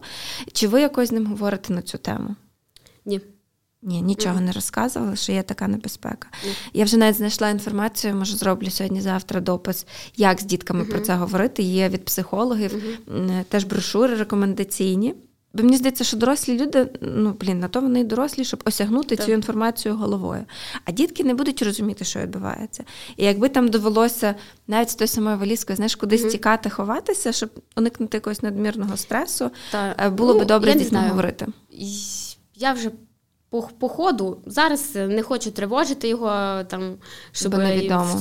[0.53, 2.35] Чи ви якось з ним говорите на цю тему?
[3.05, 3.21] Ні.
[3.81, 6.27] Ні, нічого uh не розказували, що є така небезпека.
[6.47, 11.15] uh Я вже навіть знайшла інформацію, може, зроблю сьогодні-завтра допис, як з дітками про це
[11.15, 11.63] говорити.
[11.63, 12.99] Є від психологів,
[13.49, 15.15] теж брошури рекомендаційні.
[15.57, 19.15] Бо мені здається, що дорослі люди, ну блін, на то вони й дорослі, щоб осягнути
[19.15, 19.25] так.
[19.25, 20.45] цю інформацію головою.
[20.85, 22.83] А дітки не будуть розуміти, що відбувається.
[23.17, 24.35] І якби там довелося
[24.67, 26.31] навіть з тою самою валізкою, знаєш, кудись mm-hmm.
[26.31, 31.07] тікати, ховатися, щоб уникнути якогось надмірного стресу, та, е, було ну, би добре з дітьми
[31.09, 31.47] говорити.
[32.55, 32.91] Я вже
[33.49, 36.95] по, по ходу зараз не хочу тривожити його, там,
[37.31, 37.55] щоб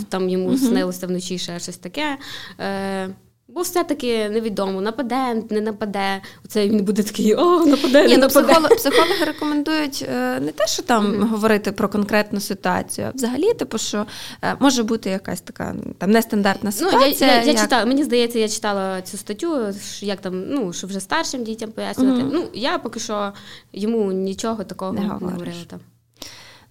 [0.08, 0.68] там йому mm-hmm.
[0.68, 2.18] снилося вночі ще щось таке.
[2.60, 3.08] Е,
[3.48, 6.22] Бо все-таки невідомо, нападе, не нападе.
[6.44, 8.02] Оце він буде такий, о, нападе.
[8.02, 8.46] Ні, не ну, нападе.
[8.46, 11.28] Психологи, психологи рекомендують е, не те, що там mm-hmm.
[11.28, 14.06] говорити про конкретну ситуацію, а взагалі, типу, що
[14.42, 17.28] е, може бути якась така там нестандартна ситуація.
[17.30, 20.86] Ну, я, я, я читала, Мені здається, я читала цю статтю, як там, ну, що
[20.86, 22.22] вже старшим дітям пояснювати.
[22.22, 22.30] Mm-hmm.
[22.32, 23.32] Ну, я поки що
[23.72, 25.80] йому нічого такого не, не говорила там.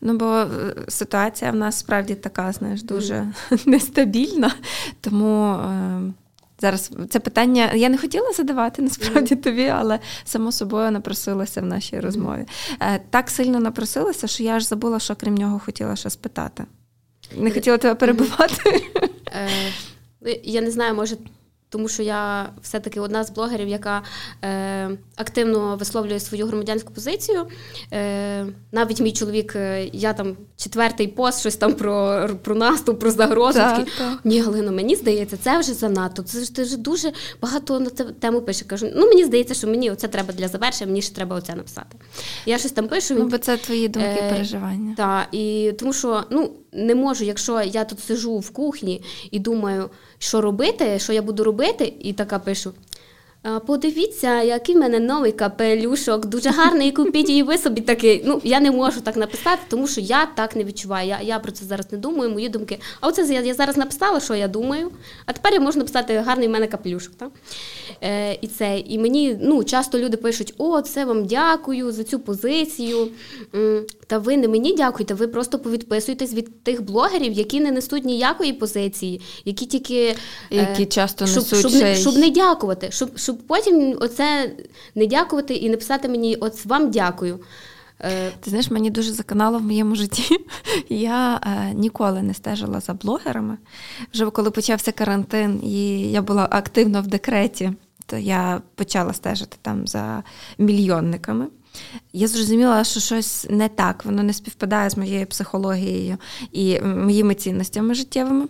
[0.02, 0.48] Ну, бо е,
[0.88, 3.68] ситуація в нас справді така, знаєш, дуже mm-hmm.
[3.68, 4.52] нестабільна,
[5.02, 5.54] тому.
[5.54, 6.14] Е,
[6.66, 11.99] Зараз це питання я не хотіла задавати насправді тобі, але само собою напросилася в нашій
[11.99, 12.45] розмові.
[12.82, 16.66] Е, так сильно напросилася, що я аж забула, що крім нього хотіла ще спитати.
[17.38, 18.82] Не хотіла тебе перебувати.
[19.28, 19.49] Е,
[20.43, 21.16] я не знаю, може,
[21.76, 24.02] тому що я все-таки одна з блогерів, яка
[24.44, 27.46] е, активно висловлює свою громадянську позицію.
[27.94, 33.12] Е, Навіть мій чоловік, е, я там четвертий пост, щось там про про наступ, про
[33.12, 33.60] загрозу.
[33.60, 34.20] Так, так.
[34.24, 36.24] Ні, Галино, мені здається, це вже занадто.
[36.24, 37.12] Це ж ти вже дуже
[37.42, 38.66] багато на цю тему пише.
[38.66, 41.98] Кажу, ну мені здається, що мені оце треба для завершення, мені ще треба оце написати.
[42.46, 43.16] Я щось там пишу.
[43.18, 44.94] Ну, бо це твої думки і е, переживання.
[44.98, 49.02] Так, і тому що ну не можу, якщо я тут сижу в кухні
[49.32, 52.74] і думаю, що робити, що я буду робити, і така пишу.
[53.66, 58.24] Подивіться, який в мене новий капелюшок, дуже гарний, купіть її ви собі такий.
[58.26, 61.08] Ну, я не можу так написати, тому що я так не відчуваю.
[61.08, 62.80] Я я про це зараз не думаю, мої думки.
[63.02, 64.91] А оце я я зараз написала, що я думаю.
[65.26, 67.16] А тепер я можу написати гарний в мене капелюшок.
[67.16, 67.30] Так?
[68.02, 68.80] Е, І це.
[68.80, 73.08] І мені ну, часто люди пишуть: О, це вам дякую за цю позицію.
[74.08, 78.54] Та ви не мені дякуєте, ви просто повідписуєтесь від тих блогерів, які не несуть ніякої
[78.54, 80.16] позиції, які тільки е,
[80.52, 84.52] які часто щоб, несуть щоб, щоб, щоб не дякувати, щоб щоб потім оце
[84.96, 87.40] не дякувати і написати мені: от вам дякую.
[88.00, 90.38] Е, Ти знаєш, мені дуже заканало в моєму житті.
[90.90, 93.58] Я е, ніколи не стежила за блогерами.
[94.14, 97.72] Вже коли почався карантин, і я була активно в декреті,
[98.06, 100.24] то я почала стежити там за
[100.58, 101.48] мільйонниками.
[102.14, 106.18] Я зрозуміла, що щось не так, воно не співпадає з моєю психологією
[106.52, 108.48] і моїми цінностями життєвими.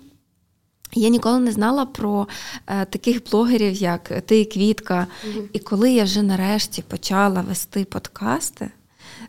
[0.95, 2.27] Я ніколи не знала про
[2.67, 5.07] е, таких блогерів, як ти, Квітка.
[5.27, 5.47] Mm-hmm.
[5.53, 8.71] І коли я вже нарешті почала вести подкасти,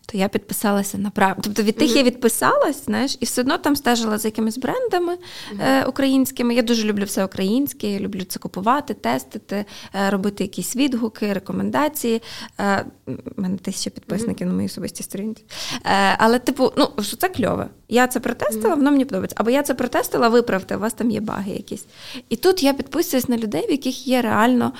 [0.07, 1.37] то я підписалася на прав.
[1.43, 1.97] Тобто від тих mm-hmm.
[1.97, 5.63] я відписалась, знаєш, і все одно там стежила за якимись брендами mm-hmm.
[5.63, 6.55] е, українськими.
[6.55, 12.23] Я дуже люблю все українське, я люблю це купувати, тестити, е, робити якісь відгуки, рекомендації.
[12.61, 14.51] Е, У мене тисяча підписників mm-hmm.
[14.51, 15.45] на моїй особистій сторінці.
[15.85, 17.69] Е, Але, типу, ну що це кльове.
[17.89, 19.37] Я це протестила, воно мені подобається.
[19.39, 21.87] Або я це протестила, виправте, у вас там є баги якісь.
[22.29, 24.73] І тут я підписуюсь на людей, в яких є реально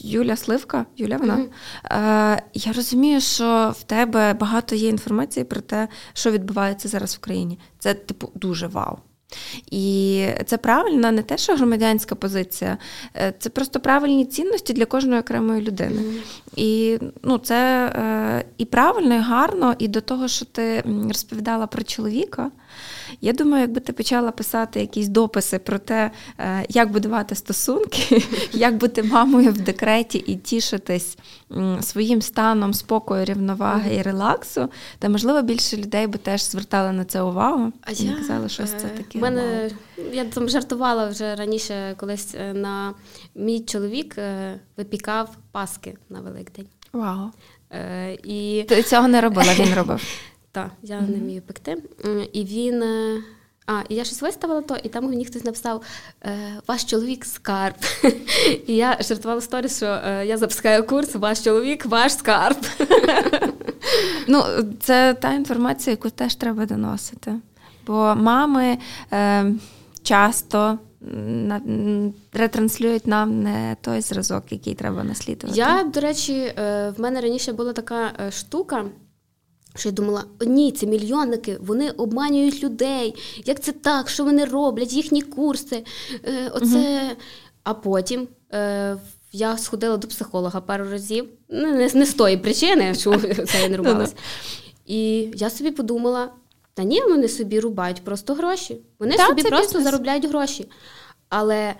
[0.00, 1.44] Юля Сливка, Юля вона.
[1.84, 7.18] Е, Я розумію, що в тебе багато є інформації про те, що відбувається зараз в
[7.18, 7.58] країні.
[7.78, 8.98] Це, типу, дуже вау.
[9.70, 12.78] І це правильна не те, що громадянська позиція,
[13.16, 16.02] е, це просто правильні цінності для кожної окремої людини.
[16.02, 16.22] Mm-hmm.
[16.56, 21.82] І ну, це е, і правильно, і гарно, і до того, що ти розповідала про
[21.82, 22.50] чоловіка.
[23.20, 28.22] Я думаю, якби ти почала писати якісь дописи про те, е, як будувати стосунки,
[28.52, 31.18] як бути мамою в декреті і тішитись
[31.80, 34.68] своїм станом спокою, рівноваги і релаксу,
[34.98, 38.64] то можливо більше людей би теж звертали на це увагу а і я, казали, що
[38.64, 39.18] це е, таке.
[39.18, 39.70] Мене
[40.12, 42.94] я там жартувала вже раніше, колись е, на
[43.34, 44.16] мій чоловік
[44.76, 46.66] випікав паски на Великдень.
[46.92, 47.30] Вау.
[47.70, 48.64] Е, і...
[48.68, 50.02] Ти цього не робила, він робив.
[50.56, 51.76] Так, я не вмію пекти.
[52.32, 52.82] І він.
[52.82, 53.22] Е,
[53.66, 55.82] а, і я щось виставила то, і там мені хтось написав:
[56.24, 56.38] е,
[56.68, 57.74] Ваш чоловік скарб.
[58.66, 59.86] І я жартувала сторіс, що
[60.24, 62.56] я запускаю курс, ваш чоловік, ваш скарб.
[64.28, 64.44] Ну,
[64.80, 67.34] це та інформація, яку теж треба доносити.
[67.86, 68.78] Бо мами
[69.12, 69.52] е,
[70.02, 70.78] часто
[72.32, 75.58] ретранслюють нам не той зразок, який треба наслідувати.
[75.58, 78.84] Я, до речі, е, в мене раніше була така е, штука.
[79.76, 83.14] Що я думала, ні, це мільйонники, вони обманюють людей.
[83.44, 84.08] Як це так?
[84.08, 84.92] Що вони роблять?
[84.92, 85.84] Їхні курси.
[86.24, 87.02] Е, оце.
[87.02, 87.16] Угу.
[87.62, 88.96] А потім е,
[89.32, 91.28] я сходила до психолога пару разів.
[91.48, 94.14] Ну, не, не з тої причини, що це я не рубалась.
[94.86, 96.30] І я собі подумала:
[96.74, 98.80] та ні, вони собі рубають просто гроші.
[98.98, 99.84] Вони так, собі просто бізнес.
[99.84, 100.68] заробляють гроші.
[101.28, 101.74] Але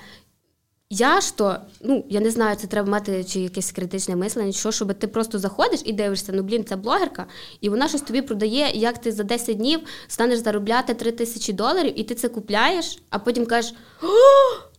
[0.90, 4.72] я ж то, ну я не знаю, це треба мати чи якесь критичне мислення, що
[4.72, 7.26] щоб ти просто заходиш і дивишся, ну блін, це блогерка,
[7.60, 12.00] і вона щось тобі продає, як ти за 10 днів станеш заробляти 3 тисячі доларів,
[12.00, 13.74] і ти це купляєш, а потім кажеш.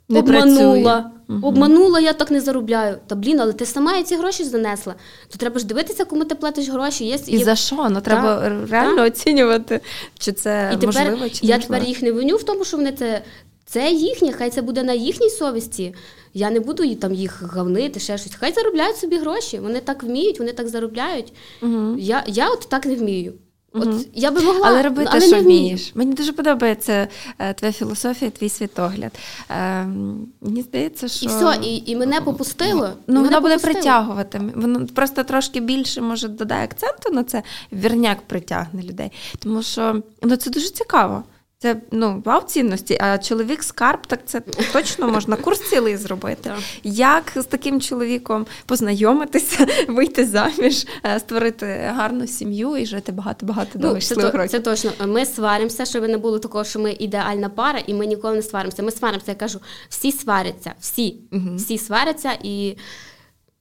[0.10, 1.48] Не обманула, угу.
[1.48, 2.98] обманула, я так не заробляю.
[3.08, 4.96] Та блін, але ти сама ці гроші занесла.
[5.30, 7.06] То треба ж дивитися, кому ти платиш гроші.
[7.06, 7.46] Є, І є...
[7.46, 7.88] за що?
[7.90, 9.08] Ну треба так, реально так.
[9.08, 9.82] оцінювати,
[10.20, 12.92] чи це і можливо, тепер чи я тепер їх не виню в тому, що вони
[12.92, 13.22] це
[13.70, 15.96] це їхнє, хай це буде на їхній совісті.
[16.34, 18.36] Я не буду там їх гавнити, ще щось.
[18.36, 19.60] Хай заробляють собі гроші.
[19.60, 21.34] Вони так вміють, вони так заробляють.
[21.62, 21.96] Угу.
[21.98, 23.34] Я я от так не вмію.
[23.74, 24.00] От угу.
[24.14, 25.92] я би могла, але робити, але що не вмієш.
[25.96, 27.08] Мені дуже подобається
[27.40, 29.12] е, твоя філософія, твій світогляд.
[29.50, 29.86] Е,
[30.42, 32.90] Мені здається, що і все, і і мене попустило.
[33.08, 34.42] Ну воно буде притягувати.
[34.56, 37.44] Воно просто трошки більше може додає акценту на це.
[37.74, 41.24] Вірняк притягне людей, тому що ну це дуже цікаво.
[41.60, 44.40] Це ну вау цінності, а чоловік скарб, так це
[44.74, 46.52] точно можна курс цілий зробити.
[46.84, 53.82] Як з таким чоловіком познайомитися, вийти заміж, е, створити гарну сім'ю і жити багато-багато ну,
[53.82, 54.52] довгих щасливих років?
[54.52, 54.92] Це точно.
[55.08, 58.84] Ми сваримося, щоб не було такого, що ми ідеальна пара, і ми ніколи не сваримося.
[58.84, 61.56] Ми сваримося, я кажу, всі сваряться, всі, угу.
[61.56, 62.78] всі сваряться і.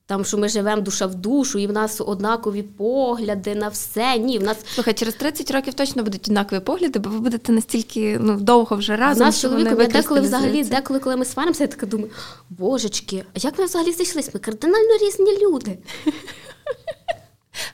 [0.09, 4.19] Там, що ми живемо душа в душу, і в нас однакові погляди на все.
[4.19, 8.19] Ні, в нас слухай, через 30 років точно будуть однакові погляди, бо ви будете настільки
[8.21, 9.23] ну довго вже разом.
[9.23, 12.11] У нас чоловіком я деколи взагалі, деколи, коли ми сваримося, я така думаю,
[12.51, 14.31] божечки, а як ми взагалі зайшлися?
[14.35, 15.79] Ми кардинально різні люди.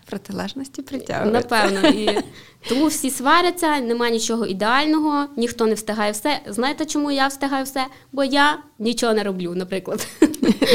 [0.07, 1.41] Протилежності притягуються.
[1.41, 1.89] Напевно.
[1.89, 2.23] І
[2.69, 6.41] Тому всі сваряться, немає нічого ідеального, ніхто не встигає все.
[6.47, 7.87] Знаєте, чому я встигаю все?
[8.13, 10.07] Бо я нічого не роблю, наприклад.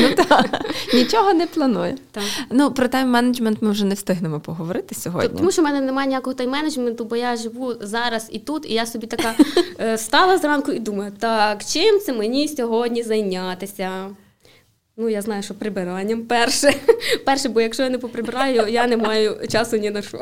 [0.01, 1.95] Ну так, Нічого не планую.
[2.11, 2.23] Так.
[2.51, 5.37] Ну, Про тайм-менеджмент ми вже не встигнемо поговорити сьогодні.
[5.37, 8.85] Тому що в мене немає ніякого тайм-менеджменту, бо я живу зараз і тут, і я
[8.85, 9.35] собі така
[9.79, 14.09] е, встала зранку і думаю, так, чим це мені сьогодні зайнятися?
[14.97, 16.73] Ну, я знаю, що прибиранням перше.
[17.25, 20.19] Перше, бо якщо я не поприбираю, я не маю часу ні на що.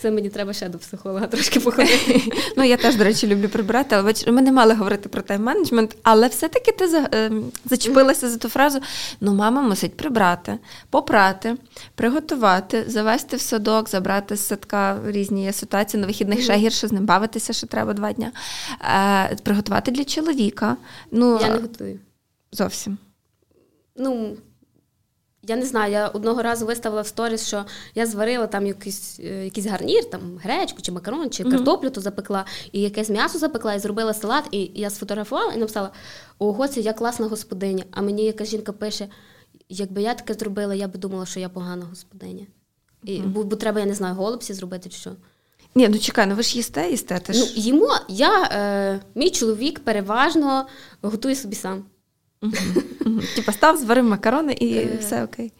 [0.00, 2.22] Це мені треба ще до психолога трошки походити.
[2.56, 6.28] Ну, я теж, до речі, люблю прибирати, але ми не мали говорити про тайм-менеджмент, але
[6.28, 8.80] все-таки ти ем, зачепилася за ту фразу:
[9.20, 10.58] ну, мама мусить прибрати,
[10.90, 11.56] попрати,
[11.94, 17.06] приготувати, завести в садок, забрати з садка різні ситуації на вихідних ще гірше з ним
[17.06, 18.32] бавитися, що треба два дня.
[19.30, 20.76] Е, приготувати для чоловіка.
[21.10, 22.00] Ну, Я не готую.
[22.52, 22.98] Зовсім.
[23.96, 24.36] Ну,
[25.48, 29.44] я не знаю, я одного разу виставила в сторіс, що я зварила там якийсь е,
[29.44, 33.78] якийсь гарнір, там гречку чи макарон, чи картоплю то запекла, і якесь м'ясо запекла, і
[33.78, 35.90] зробила салат, і я сфотографувала і написала:
[36.38, 37.84] Ого, це я класна господиня.
[37.90, 39.08] А мені якась жінка пише:
[39.68, 42.46] якби я таке зробила, я би думала, що я погана господиня.
[43.04, 45.10] І, Бо, бо треба, я не знаю, голубці зробити чи що.
[45.74, 47.18] Ні, ну чекай, ну ви ж їсте, їсте.
[47.18, 47.40] Ти ж...
[47.40, 50.66] Ну, їмо, я, е, мій чоловік переважно
[51.02, 51.84] готує собі сам.
[53.34, 54.98] Типа став, зварив макарони і е.
[55.00, 55.52] все окей.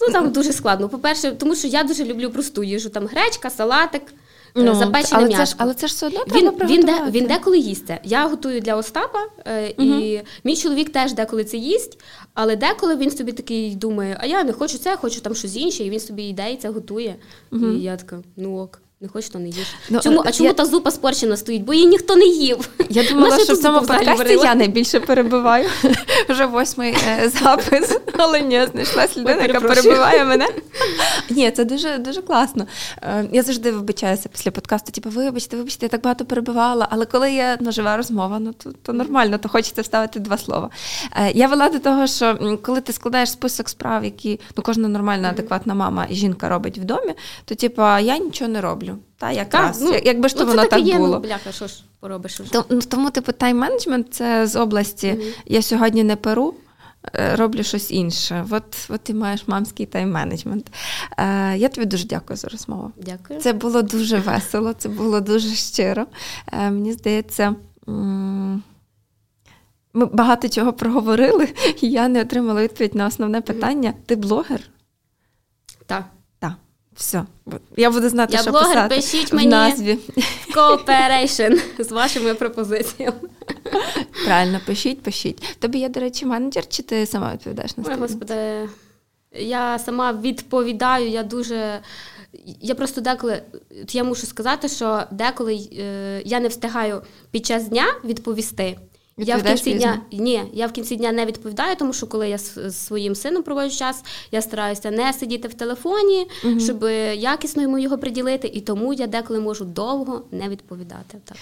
[0.00, 0.88] Ну там дуже складно.
[0.88, 2.90] По-перше, тому що я дуже люблю просту їжу.
[2.90, 4.12] Там гречка, салатик, е,
[4.54, 5.54] ну, запечене м'ясо.
[5.58, 8.00] Але це ж все одно він, треба він, де, він деколи їсть це.
[8.04, 9.88] Я готую для Остапа, е, угу.
[9.88, 12.00] і мій чоловік теж деколи це їсть,
[12.34, 15.84] але деколи він собі такий думає, а я не хочу це, хочу там щось інше,
[15.84, 17.16] і він собі йде і це готує.
[17.52, 17.66] Угу.
[17.66, 18.82] І я така, ну ок.
[19.02, 19.66] Не хочеш, то не їж.
[19.90, 20.54] Ну, чому, А чому я...
[20.54, 21.62] та зупа спорчена стоїть?
[21.64, 22.68] Бо її ніхто не їв.
[22.90, 25.68] Я думала, що в цьому подкасті я найбільше перебиваю.
[26.28, 30.48] Вже восьмий е, запис, але ні, знайшлась людина, яка перебиває мене.
[31.30, 32.66] Ні, це дуже дуже класно.
[33.02, 36.88] Е, я завжди вибачаюся після подкасту, типу, вибачте, вибачте, я так багато перебивала.
[36.90, 40.70] Але коли є ну, жива розмова, ну то, то нормально, то хочеться вставити два слова.
[41.16, 45.30] Е, я вела до того, що коли ти складаєш список справ, які ну, кожна нормальна,
[45.30, 48.89] адекватна мама і жінка робить в домі, то типу, я нічого не роблю.
[49.18, 51.08] Та якраз, так, ну, якби ж то ну, воно так є, було.
[51.08, 52.40] Ну, бляха, що ж поробиш?
[52.52, 56.54] Тому, ну, тому типу, тайм-менеджмент це з області mm я сьогодні не перу.
[57.14, 58.46] Е, роблю щось інше.
[58.50, 60.66] От от ти маєш мамський тайм-менеджмент.
[61.18, 62.92] Е, Я тобі дуже дякую за розмову.
[62.96, 63.40] Дякую.
[63.40, 66.06] Це було дуже весело, це було дуже щиро.
[66.52, 67.54] Е, Мені здається,
[69.92, 71.48] ми багато чого проговорили,
[71.80, 73.94] і я не отримала відповідь на основне питання.
[74.06, 74.60] Ти блогер?
[75.86, 76.04] Так.
[77.00, 77.24] Все,
[77.76, 79.98] я буду знати, я що блогер, писати пишіть в мені назві.
[80.56, 83.20] Cooperation з вашими пропозиціями.
[84.24, 85.56] Правильно, пишіть, пишіть.
[85.58, 88.68] Тобі є, до речі, менеджер, чи ти сама відповідаєш на Ой, Господи,
[89.32, 91.80] я сама відповідаю, я дуже.
[92.60, 93.42] Я просто деколи
[93.90, 98.78] я мушу сказати, що деколи е, я не встигаю під час дня відповісти.
[99.22, 102.38] Я в кінці дня ні, я в кінці дня не відповідаю, тому що коли я
[102.38, 106.60] з своїм сином проводжу час, я стараюся не сидіти в телефоні, угу.
[106.60, 106.82] щоб
[107.14, 111.18] якісно йому його приділити, і тому я деколи можу довго не відповідати.
[111.24, 111.36] Так.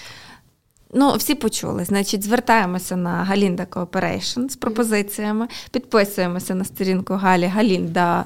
[0.93, 1.85] Ну, всі почули.
[1.85, 8.25] Значить, звертаємося на Галінда Cooperation з пропозиціями, підписуємося на сторінку Галі Галінда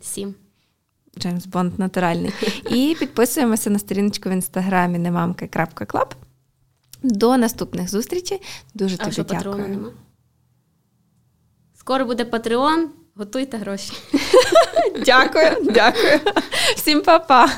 [0.00, 0.34] 007.
[1.18, 2.32] Джеймс Бонд натуральний.
[2.70, 6.14] І підписуємося на сторіночку в інстаграмі немамка.клаб.
[7.02, 8.40] До наступних зустрічей.
[8.74, 9.68] Дуже а тобі що, дякую.
[9.68, 9.90] Нема?
[11.74, 12.88] Скоро буде Патреон.
[13.14, 13.92] Готуйте гроші.
[15.06, 16.20] Дякую, дякую.
[16.76, 17.50] Всім па-па.